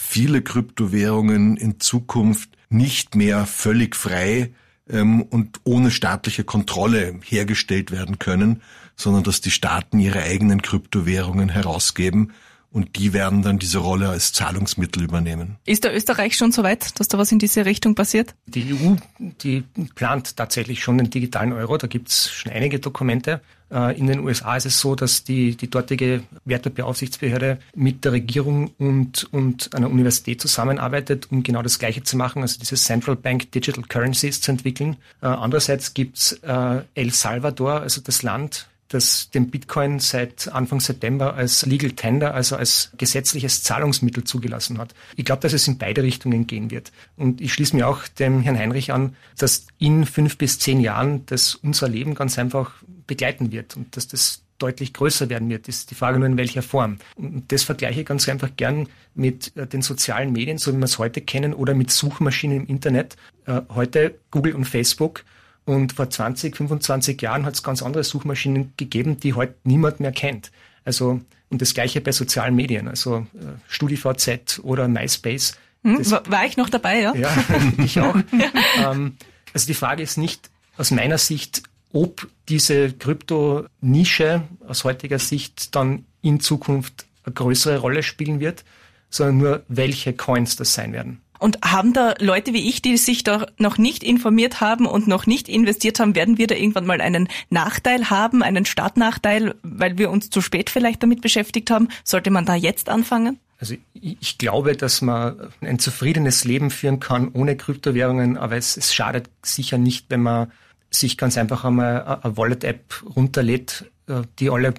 [0.07, 4.53] viele Kryptowährungen in Zukunft nicht mehr völlig frei
[4.89, 8.61] ähm, und ohne staatliche Kontrolle hergestellt werden können,
[8.95, 12.31] sondern dass die Staaten ihre eigenen Kryptowährungen herausgeben
[12.71, 15.57] und die werden dann diese Rolle als Zahlungsmittel übernehmen.
[15.65, 18.33] Ist der Österreich schon so weit, dass da was in diese Richtung passiert?
[18.45, 19.63] Die EU, die
[19.95, 21.77] plant tatsächlich schon den digitalen Euro.
[21.77, 23.41] Da gibt es schon einige Dokumente.
[23.71, 28.71] Äh, in den USA ist es so, dass die, die dortige Wertebeaufsichtsbehörde mit der Regierung
[28.77, 33.51] und, und einer Universität zusammenarbeitet, um genau das Gleiche zu machen, also diese Central Bank
[33.51, 34.97] Digital Currencies zu entwickeln.
[35.21, 41.33] Äh, andererseits gibt's äh, El Salvador, also das Land, das den Bitcoin seit Anfang September
[41.33, 44.93] als Legal Tender, also als gesetzliches Zahlungsmittel zugelassen hat.
[45.15, 46.91] Ich glaube, dass es in beide Richtungen gehen wird.
[47.15, 51.25] Und ich schließe mir auch dem Herrn Heinrich an, dass in fünf bis zehn Jahren
[51.25, 52.71] das unser Leben ganz einfach
[53.07, 56.61] begleiten wird und dass das deutlich größer werden wird, ist die Frage nur in welcher
[56.61, 56.97] Form.
[57.15, 60.85] Und das vergleiche ich ganz einfach gern mit äh, den sozialen Medien, so wie wir
[60.85, 63.17] es heute kennen, oder mit Suchmaschinen im Internet.
[63.45, 65.23] Äh, heute Google und Facebook
[65.67, 70.13] und vor 20, 25 Jahren hat es ganz andere Suchmaschinen gegeben, die heute niemand mehr
[70.13, 70.49] kennt.
[70.85, 75.57] Also, und das gleiche bei sozialen Medien, also äh, StudiVZ oder MySpace.
[75.83, 77.13] Hm, war, war ich noch dabei, ja?
[77.15, 77.29] Ja,
[77.83, 78.15] ich auch.
[78.15, 78.91] ja.
[78.91, 79.17] Ähm,
[79.53, 86.05] also die Frage ist nicht aus meiner Sicht, ob diese Krypto-Nische aus heutiger Sicht dann
[86.21, 88.63] in Zukunft eine größere Rolle spielen wird,
[89.09, 91.21] sondern nur welche Coins das sein werden.
[91.39, 95.25] Und haben da Leute wie ich, die sich da noch nicht informiert haben und noch
[95.25, 100.09] nicht investiert haben, werden wir da irgendwann mal einen Nachteil haben, einen Startnachteil, weil wir
[100.09, 101.89] uns zu spät vielleicht damit beschäftigt haben?
[102.03, 103.39] Sollte man da jetzt anfangen?
[103.59, 108.93] Also ich glaube, dass man ein zufriedenes Leben führen kann ohne Kryptowährungen, aber es, es
[108.93, 110.51] schadet sicher nicht, wenn man
[110.91, 114.73] sich ganz einfach einmal eine Wallet-App runterlädt, äh, die alle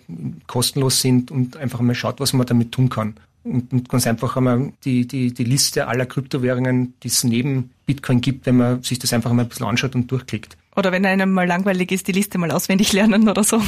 [0.46, 3.16] kostenlos sind und einfach mal schaut, was man damit tun kann
[3.50, 8.20] und, und ganz einfach einmal die, die, die Liste aller Kryptowährungen, die es neben Bitcoin
[8.20, 10.56] gibt, wenn man sich das einfach mal ein bisschen anschaut und durchklickt.
[10.76, 13.61] Oder wenn einem mal langweilig ist, die Liste mal auswendig lernen oder so.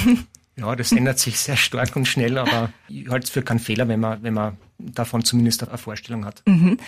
[0.56, 3.88] Ja, das ändert sich sehr stark und schnell, aber ich halte es für keinen Fehler,
[3.88, 6.42] wenn man, wenn man davon zumindest eine Vorstellung hat.
[6.46, 6.78] Mhm.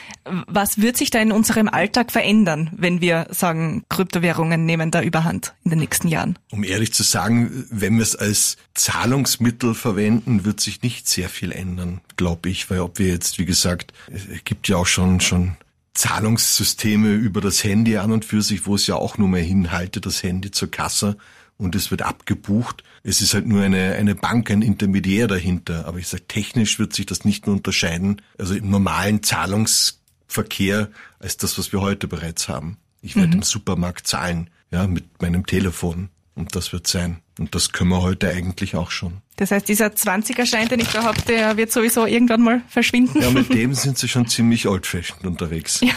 [0.46, 5.55] Was wird sich da in unserem Alltag verändern, wenn wir sagen, Kryptowährungen nehmen da überhand
[5.64, 6.38] in den nächsten Jahren?
[6.50, 11.52] Um ehrlich zu sagen, wenn wir es als Zahlungsmittel verwenden, wird sich nicht sehr viel
[11.52, 15.56] ändern, glaube ich, weil ob wir jetzt, wie gesagt, es gibt ja auch schon, schon
[15.94, 20.06] Zahlungssysteme über das Handy an und für sich, wo es ja auch nur mehr hinhaltet,
[20.06, 21.16] das Handy zur Kasse
[21.58, 22.85] und es wird abgebucht.
[23.02, 25.87] Es ist halt nur eine, eine Bank, ein Intermediär dahinter.
[25.87, 31.38] Aber ich sage, technisch wird sich das nicht mehr unterscheiden, also im normalen Zahlungsverkehr, als
[31.38, 32.76] das, was wir heute bereits haben.
[33.00, 33.35] Ich werde mhm.
[33.38, 36.08] im Supermarkt zahlen, ja, mit meinem Telefon.
[36.37, 37.18] Und das wird sein.
[37.38, 39.23] Und das können wir heute eigentlich auch schon.
[39.37, 43.23] Das heißt, dieser 20er-Schein, den ich da habe, der wird sowieso irgendwann mal verschwinden.
[43.23, 45.81] Ja, mit dem sind sie schon ziemlich old-fashioned unterwegs.
[45.81, 45.95] Ja,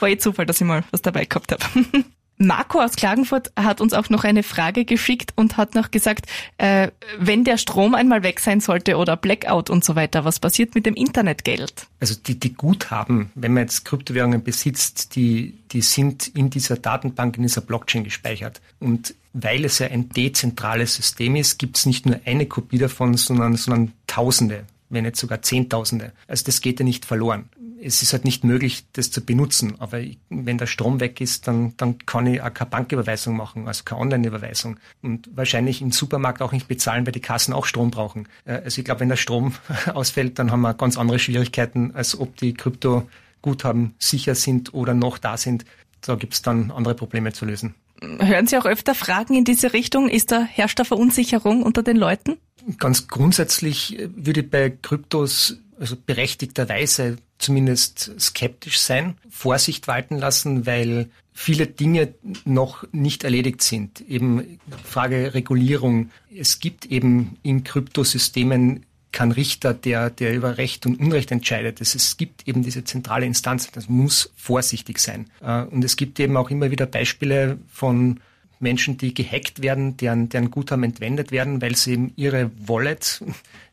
[0.00, 1.64] war eh Zufall, dass ich mal was dabei gehabt habe.
[2.42, 6.24] Marco aus Klagenfurt hat uns auch noch eine Frage geschickt und hat noch gesagt,
[6.56, 6.88] äh,
[7.18, 10.86] wenn der Strom einmal weg sein sollte oder Blackout und so weiter, was passiert mit
[10.86, 11.86] dem Internetgeld?
[12.00, 17.36] Also die, die Guthaben, wenn man jetzt Kryptowährungen besitzt, die, die sind in dieser Datenbank,
[17.36, 18.62] in dieser Blockchain gespeichert.
[18.78, 23.16] Und weil es ja ein dezentrales System ist, gibt es nicht nur eine Kopie davon,
[23.16, 26.10] sondern, sondern Tausende wenn nicht sogar Zehntausende.
[26.26, 27.48] Also das geht ja nicht verloren
[27.82, 29.76] es ist halt nicht möglich, das zu benutzen.
[29.78, 33.84] Aber wenn der Strom weg ist, dann, dann kann ich auch keine Banküberweisung machen, also
[33.84, 34.78] keine Online-Überweisung.
[35.02, 38.28] Und wahrscheinlich im Supermarkt auch nicht bezahlen, weil die Kassen auch Strom brauchen.
[38.44, 39.54] Äh, also ich glaube, wenn der Strom
[39.94, 45.18] ausfällt, dann haben wir ganz andere Schwierigkeiten, als ob die Krypto-Guthaben sicher sind oder noch
[45.18, 45.64] da sind.
[46.02, 47.74] Da gibt es dann andere Probleme zu lösen.
[48.00, 50.08] Hören Sie auch öfter Fragen in diese Richtung?
[50.08, 52.38] Ist da herrscht da Verunsicherung unter den Leuten?
[52.78, 61.08] Ganz grundsätzlich würde ich bei Kryptos also berechtigterweise zumindest skeptisch sein, Vorsicht walten lassen, weil
[61.32, 64.02] viele Dinge noch nicht erledigt sind.
[64.02, 66.10] Eben Frage Regulierung.
[66.34, 71.80] Es gibt eben in Kryptosystemen keinen Richter, der, der über Recht und Unrecht entscheidet.
[71.80, 75.30] Es, gibt eben diese zentrale Instanz, das muss vorsichtig sein.
[75.40, 78.20] Äh, und es gibt eben auch immer wieder Beispiele von
[78.60, 83.22] Menschen, die gehackt werden, deren, deren Guthaben entwendet werden, weil sie eben ihre Wallet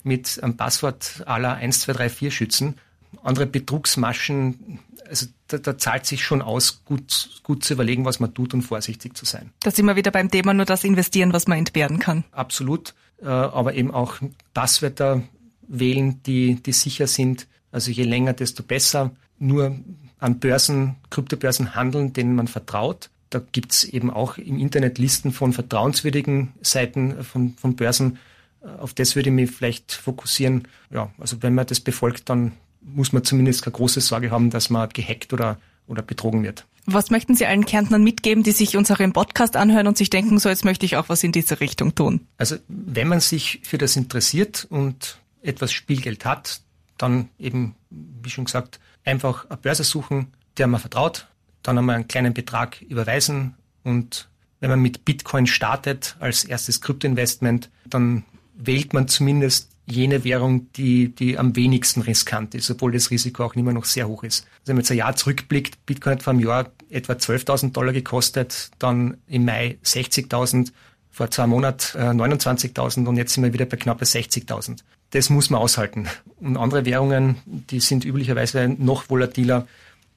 [0.03, 2.75] mit einem Passwort aller 1234 schützen.
[3.23, 8.33] Andere Betrugsmaschen, also da, da zahlt sich schon aus, gut, gut zu überlegen, was man
[8.33, 9.51] tut und vorsichtig zu sein.
[9.61, 12.23] Da sind wir wieder beim Thema nur das Investieren, was man entbehren kann.
[12.31, 12.93] Absolut,
[13.25, 14.17] aber eben auch
[14.53, 15.23] Passwörter
[15.67, 17.47] wählen, die, die sicher sind.
[17.71, 19.11] Also je länger, desto besser.
[19.39, 19.75] Nur
[20.19, 25.53] an Börsen, Kryptobörsen handeln, denen man vertraut da gibt's eben auch im Internet Listen von
[25.53, 28.19] vertrauenswürdigen Seiten von, von Börsen,
[28.61, 30.67] äh, Auf das würde ich mich vielleicht fokussieren.
[30.89, 34.69] Ja, also wenn man das befolgt, dann muss man zumindest keine große Sorge haben, dass
[34.69, 36.65] man gehackt oder, oder betrogen wird.
[36.89, 40.47] Was möchten Sie allen Kärntnern mitgeben, die sich unseren Podcast anhören und sich denken, so
[40.47, 42.21] jetzt möchte ich auch was in diese Richtung tun?
[42.37, 46.61] Also wenn man sich für das interessiert und etwas Spielgeld hat,
[46.97, 51.27] dann eben, wie schon gesagt, einfach eine Börse suchen, der man vertraut,
[51.61, 54.29] dann einmal einen kleinen Betrag überweisen und
[54.61, 58.23] wenn man mit Bitcoin startet als erstes Kryptoinvestment, dann
[58.55, 63.55] wählt man zumindest jene Währung, die, die am wenigsten riskant ist, obwohl das Risiko auch
[63.55, 64.45] immer noch sehr hoch ist.
[64.59, 67.93] Also wenn man jetzt ein Jahr zurückblickt, Bitcoin hat vor einem Jahr etwa 12.000 Dollar
[67.93, 70.71] gekostet, dann im Mai 60.000,
[71.09, 74.79] vor zwei Monaten äh, 29.000 und jetzt sind wir wieder bei knappe 60.000.
[75.11, 76.07] Das muss man aushalten.
[76.39, 79.67] Und andere Währungen, die sind üblicherweise noch volatiler.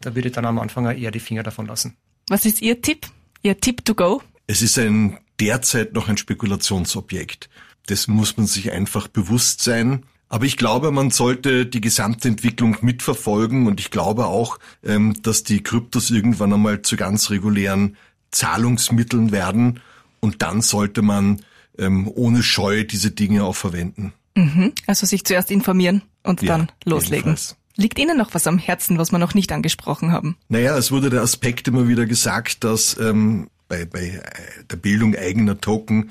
[0.00, 1.96] Da würde ich dann am Anfang eher die Finger davon lassen.
[2.28, 3.06] Was ist Ihr Tipp?
[3.42, 4.20] Ihr Tipp to go?
[4.46, 7.48] Es ist ein derzeit noch ein Spekulationsobjekt.
[7.86, 10.04] Das muss man sich einfach bewusst sein.
[10.28, 15.42] Aber ich glaube, man sollte die gesamte Entwicklung mitverfolgen und ich glaube auch, ähm, dass
[15.42, 17.96] die Kryptos irgendwann einmal zu ganz regulären
[18.30, 19.80] Zahlungsmitteln werden
[20.20, 21.42] und dann sollte man
[21.78, 24.12] ähm, ohne Scheu diese Dinge auch verwenden.
[24.36, 24.72] Mhm.
[24.86, 27.30] Also sich zuerst informieren und ja, dann loslegen.
[27.30, 27.56] Jedenfalls.
[27.76, 30.36] Liegt Ihnen noch was am Herzen, was wir noch nicht angesprochen haben?
[30.48, 34.22] Naja, es wurde der Aspekt immer wieder gesagt, dass ähm, bei, bei
[34.70, 36.10] der Bildung eigener Token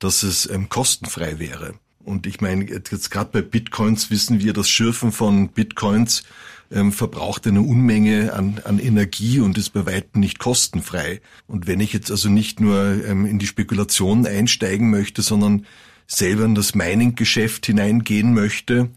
[0.00, 1.74] dass es ähm, kostenfrei wäre.
[2.02, 6.24] Und ich meine, jetzt gerade bei Bitcoins wissen wir, das Schürfen von Bitcoins
[6.72, 11.20] ähm, verbraucht eine Unmenge an, an Energie und ist bei weitem nicht kostenfrei.
[11.46, 15.66] Und wenn ich jetzt also nicht nur ähm, in die Spekulation einsteigen möchte, sondern
[16.06, 18.88] selber in das Mining-Geschäft hineingehen möchte,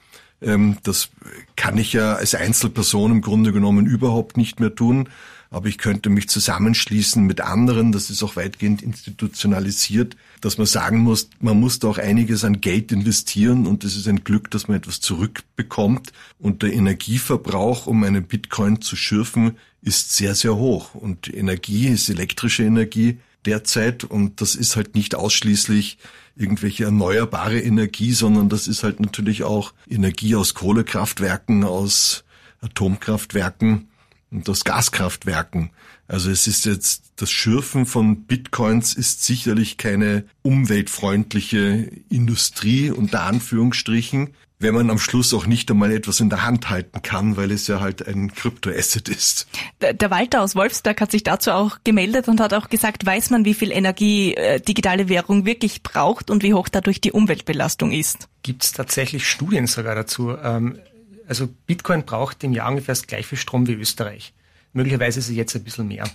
[0.41, 1.09] ähm, das
[1.57, 5.09] kann ich ja als Einzelperson im Grunde genommen überhaupt nicht mehr tun
[5.53, 10.97] aber ich könnte mich zusammenschließen mit anderen, das ist auch weitgehend institutionalisiert, dass man sagen
[10.97, 14.67] muss, man muss da auch einiges an Geld investieren und es ist ein Glück, dass
[14.67, 16.11] man etwas zurückbekommt.
[16.39, 20.95] Und der Energieverbrauch, um einen Bitcoin zu schürfen, ist sehr, sehr hoch.
[20.95, 25.99] Und Energie ist elektrische Energie derzeit und das ist halt nicht ausschließlich
[26.35, 32.23] irgendwelche erneuerbare Energie, sondern das ist halt natürlich auch Energie aus Kohlekraftwerken, aus
[32.61, 33.89] Atomkraftwerken
[34.33, 35.71] und aus Gaskraftwerken.
[36.07, 44.33] Also es ist jetzt, das Schürfen von Bitcoins ist sicherlich keine umweltfreundliche Industrie unter Anführungsstrichen,
[44.59, 47.67] wenn man am Schluss auch nicht einmal etwas in der Hand halten kann, weil es
[47.67, 49.47] ja halt ein Kryptoasset ist.
[49.81, 53.45] Der Walter aus Wolfsberg hat sich dazu auch gemeldet und hat auch gesagt, weiß man,
[53.45, 58.29] wie viel Energie äh, digitale Währung wirklich braucht und wie hoch dadurch die Umweltbelastung ist?
[58.41, 60.35] Gibt es tatsächlich Studien sogar dazu?
[60.41, 60.79] Ähm,
[61.27, 64.33] also Bitcoin braucht im Jahr ungefähr das gleiche Strom wie Österreich.
[64.73, 66.09] Möglicherweise ist es jetzt ein bisschen mehr.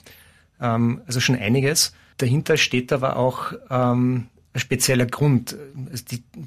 [0.61, 1.92] Ähm, also schon einiges.
[2.18, 5.57] Dahinter steht aber auch ähm, ein spezieller Grund.
[5.90, 6.05] Also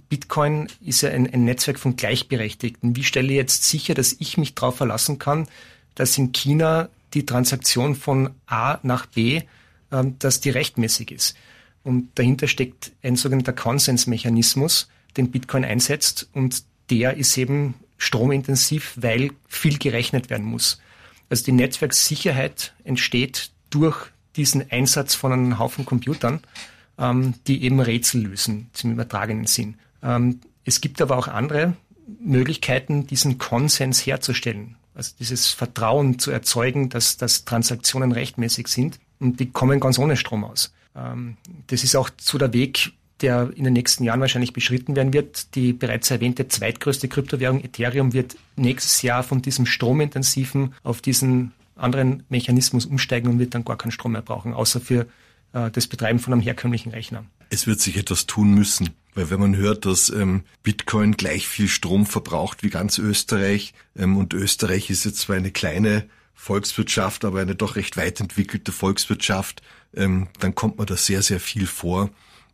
[0.09, 2.95] Bitcoin ist ja ein, ein, Netzwerk von Gleichberechtigten.
[2.95, 5.47] Wie stelle ich jetzt sicher, dass ich mich darauf verlassen kann,
[5.95, 9.41] dass in China die Transaktion von A nach B,
[9.91, 11.37] ähm, dass die rechtmäßig ist?
[11.83, 19.29] Und dahinter steckt ein sogenannter Konsensmechanismus, den Bitcoin einsetzt und der ist eben stromintensiv, weil
[19.47, 20.81] viel gerechnet werden muss.
[21.29, 26.41] Also die Netzwerksicherheit entsteht durch diesen Einsatz von einem Haufen Computern,
[26.97, 29.75] ähm, die eben Rätsel lösen, zum übertragenen Sinn.
[30.01, 31.75] Ähm, es gibt aber auch andere
[32.19, 34.77] Möglichkeiten, diesen Konsens herzustellen.
[34.95, 38.99] Also dieses Vertrauen zu erzeugen, dass, dass Transaktionen rechtmäßig sind.
[39.19, 40.73] Und die kommen ganz ohne Strom aus.
[40.95, 41.37] Ähm,
[41.67, 45.55] das ist auch so der Weg, der in den nächsten Jahren wahrscheinlich beschritten werden wird.
[45.55, 52.23] Die bereits erwähnte zweitgrößte Kryptowährung Ethereum wird nächstes Jahr von diesem stromintensiven auf diesen anderen
[52.29, 55.07] Mechanismus umsteigen und wird dann gar keinen Strom mehr brauchen, außer für
[55.53, 57.25] äh, das Betreiben von einem herkömmlichen Rechner.
[57.49, 61.67] Es wird sich etwas tun müssen, weil wenn man hört, dass ähm, Bitcoin gleich viel
[61.67, 67.41] Strom verbraucht wie ganz Österreich ähm, und Österreich ist jetzt zwar eine kleine Volkswirtschaft, aber
[67.41, 69.61] eine doch recht weit entwickelte Volkswirtschaft,
[69.93, 72.09] ähm, dann kommt man da sehr, sehr viel vor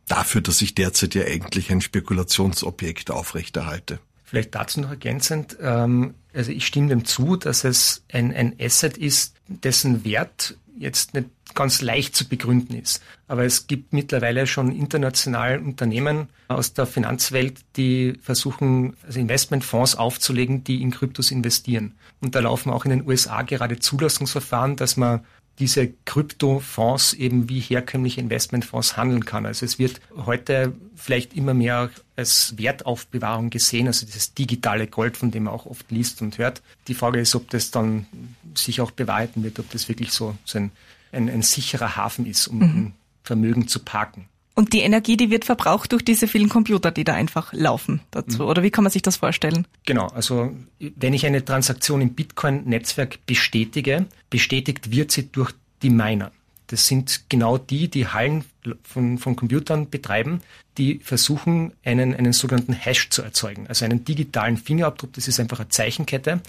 [0.08, 4.00] dafür, dass ich derzeit ja eigentlich ein Spekulationsobjekt aufrechterhalte.
[4.24, 8.96] Vielleicht dazu noch ergänzend, ähm, also ich stimme dem zu, dass es ein, ein Asset
[8.98, 13.02] ist, dessen Wert jetzt nicht ganz leicht zu begründen ist.
[13.26, 20.62] Aber es gibt mittlerweile schon international Unternehmen aus der Finanzwelt, die versuchen, also Investmentfonds aufzulegen,
[20.62, 21.94] die in Kryptos investieren.
[22.20, 25.24] Und da laufen auch in den USA gerade Zulassungsverfahren, dass man
[25.58, 29.46] diese Kryptofonds eben wie herkömmliche Investmentfonds handeln kann.
[29.46, 35.30] Also es wird heute vielleicht immer mehr als Wertaufbewahrung gesehen, also dieses digitale Gold, von
[35.30, 36.62] dem man auch oft liest und hört.
[36.86, 38.06] Die Frage ist, ob das dann
[38.54, 40.70] sich auch bewahrheiten wird, ob das wirklich so, so ein,
[41.12, 42.92] ein, ein sicherer Hafen ist, um mhm.
[43.22, 44.26] Vermögen zu parken.
[44.58, 48.42] Und die Energie, die wird verbraucht durch diese vielen Computer, die da einfach laufen dazu.
[48.42, 48.48] Mhm.
[48.48, 49.68] Oder wie kann man sich das vorstellen?
[49.86, 55.52] Genau, also wenn ich eine Transaktion im Bitcoin-Netzwerk bestätige, bestätigt wird sie durch
[55.82, 56.32] die Miner.
[56.66, 58.44] Das sind genau die, die Hallen
[58.82, 60.40] von, von Computern betreiben,
[60.76, 65.12] die versuchen, einen, einen sogenannten Hash zu erzeugen, also einen digitalen Fingerabdruck.
[65.12, 66.40] Das ist einfach eine Zeichenkette.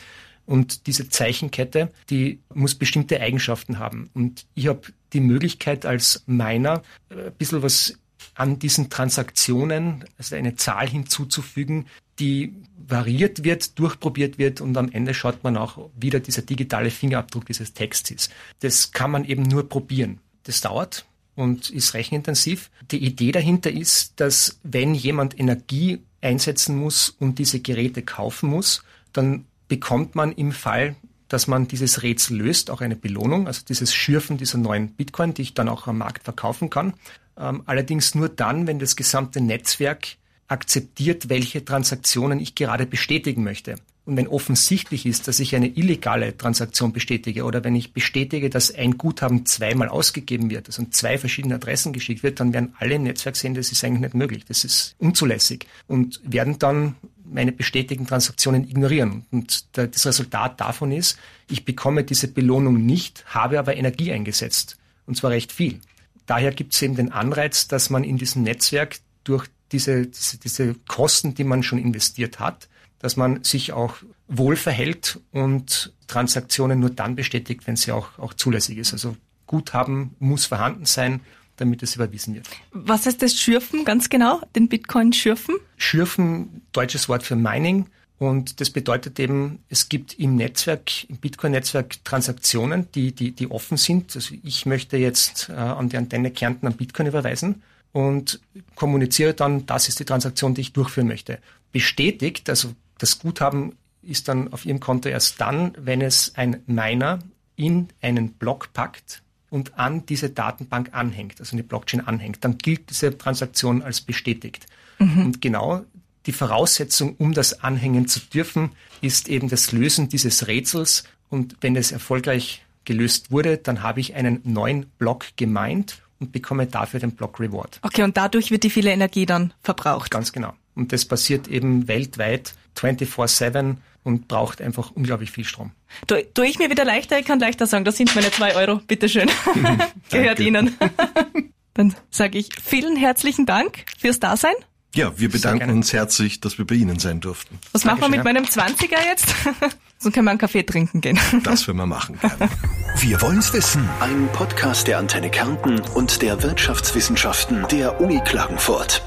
[0.47, 4.09] Und diese Zeichenkette, die muss bestimmte Eigenschaften haben.
[4.15, 4.81] Und ich habe
[5.13, 7.97] die Möglichkeit als Miner äh, ein bisschen was
[8.35, 11.87] an diesen Transaktionen, also eine Zahl hinzuzufügen,
[12.19, 12.53] die
[12.87, 17.45] variiert wird, durchprobiert wird und am Ende schaut man auch, wie der dieser digitale Fingerabdruck
[17.45, 18.31] dieses Texts ist.
[18.59, 20.19] Das kann man eben nur probieren.
[20.43, 21.05] Das dauert
[21.35, 22.69] und ist rechenintensiv.
[22.91, 28.83] Die Idee dahinter ist, dass wenn jemand Energie einsetzen muss und diese Geräte kaufen muss,
[29.13, 30.95] dann bekommt man im Fall,
[31.29, 35.43] dass man dieses Rätsel löst, auch eine Belohnung, also dieses Schürfen dieser neuen Bitcoin, die
[35.43, 36.93] ich dann auch am Markt verkaufen kann.
[37.37, 40.17] Ähm, allerdings nur dann, wenn das gesamte Netzwerk
[40.47, 43.75] akzeptiert, welche Transaktionen ich gerade bestätigen möchte.
[44.09, 48.73] Und wenn offensichtlich ist, dass ich eine illegale Transaktion bestätige oder wenn ich bestätige, dass
[48.73, 52.95] ein Guthaben zweimal ausgegeben wird, also an zwei verschiedene Adressen geschickt wird, dann werden alle
[52.95, 54.45] im Netzwerk sehen, das ist eigentlich nicht möglich.
[54.45, 56.95] Das ist unzulässig und werden dann
[57.31, 59.25] meine bestätigten Transaktionen ignorieren.
[59.31, 61.17] Und das Resultat davon ist,
[61.49, 64.77] ich bekomme diese Belohnung nicht, habe aber Energie eingesetzt.
[65.05, 65.79] Und zwar recht viel.
[66.25, 70.75] Daher gibt es eben den Anreiz, dass man in diesem Netzwerk durch diese, diese, diese
[70.87, 72.67] Kosten, die man schon investiert hat,
[72.99, 73.95] dass man sich auch
[74.27, 78.93] wohl verhält und Transaktionen nur dann bestätigt, wenn sie auch, auch zulässig ist.
[78.93, 79.15] Also
[79.47, 81.21] Guthaben muss vorhanden sein,
[81.59, 82.47] damit es überwiesen wird.
[82.71, 85.55] Was heißt das Schürfen ganz genau, den Bitcoin schürfen?
[85.77, 87.87] Schürfen, deutsches Wort für Mining.
[88.19, 93.77] Und das bedeutet eben, es gibt im Netzwerk, im Bitcoin-Netzwerk Transaktionen, die, die, die offen
[93.77, 94.13] sind.
[94.15, 98.41] Also ich möchte jetzt äh, an die Antenne Kärnten an Bitcoin überweisen und
[98.75, 101.39] kommuniziere dann, das ist die Transaktion, die ich durchführen möchte.
[101.71, 107.19] Bestätigt, also das Guthaben ist dann auf Ihrem Konto erst dann, wenn es ein Miner
[107.55, 112.89] in einen Block packt, und an diese Datenbank anhängt, also eine Blockchain anhängt, dann gilt
[112.89, 114.67] diese Transaktion als bestätigt.
[114.99, 115.25] Mhm.
[115.25, 115.85] Und genau
[116.25, 118.71] die Voraussetzung, um das anhängen zu dürfen,
[119.01, 121.03] ist eben das Lösen dieses Rätsels.
[121.29, 126.67] Und wenn es erfolgreich gelöst wurde, dann habe ich einen neuen Block gemeint und bekomme
[126.67, 127.79] dafür den Block Reward.
[127.81, 130.11] Okay, und dadurch wird die viele Energie dann verbraucht.
[130.11, 130.53] Ganz genau.
[130.75, 135.71] Und das passiert eben weltweit 24-7 und braucht einfach unglaublich viel Strom.
[136.07, 138.77] Tu, tue ich mir wieder leichter, ich kann leichter sagen, das sind meine zwei Euro,
[138.87, 139.29] bitteschön.
[140.09, 140.75] Gehört Ihnen.
[141.73, 144.55] Dann sage ich vielen herzlichen Dank fürs Dasein.
[144.95, 147.59] Ja, wir bedanken uns herzlich, dass wir bei Ihnen sein durften.
[147.73, 149.27] Was machen wir mit meinem 20er jetzt?
[149.99, 151.19] so können wir einen Kaffee trinken gehen.
[151.43, 152.17] das werden wir machen.
[152.19, 152.49] Gerne.
[152.97, 153.87] Wir wollen's wissen.
[153.99, 159.03] Ein Podcast der Antenne Kärnten und der Wirtschaftswissenschaften der Uni Klagenfurt.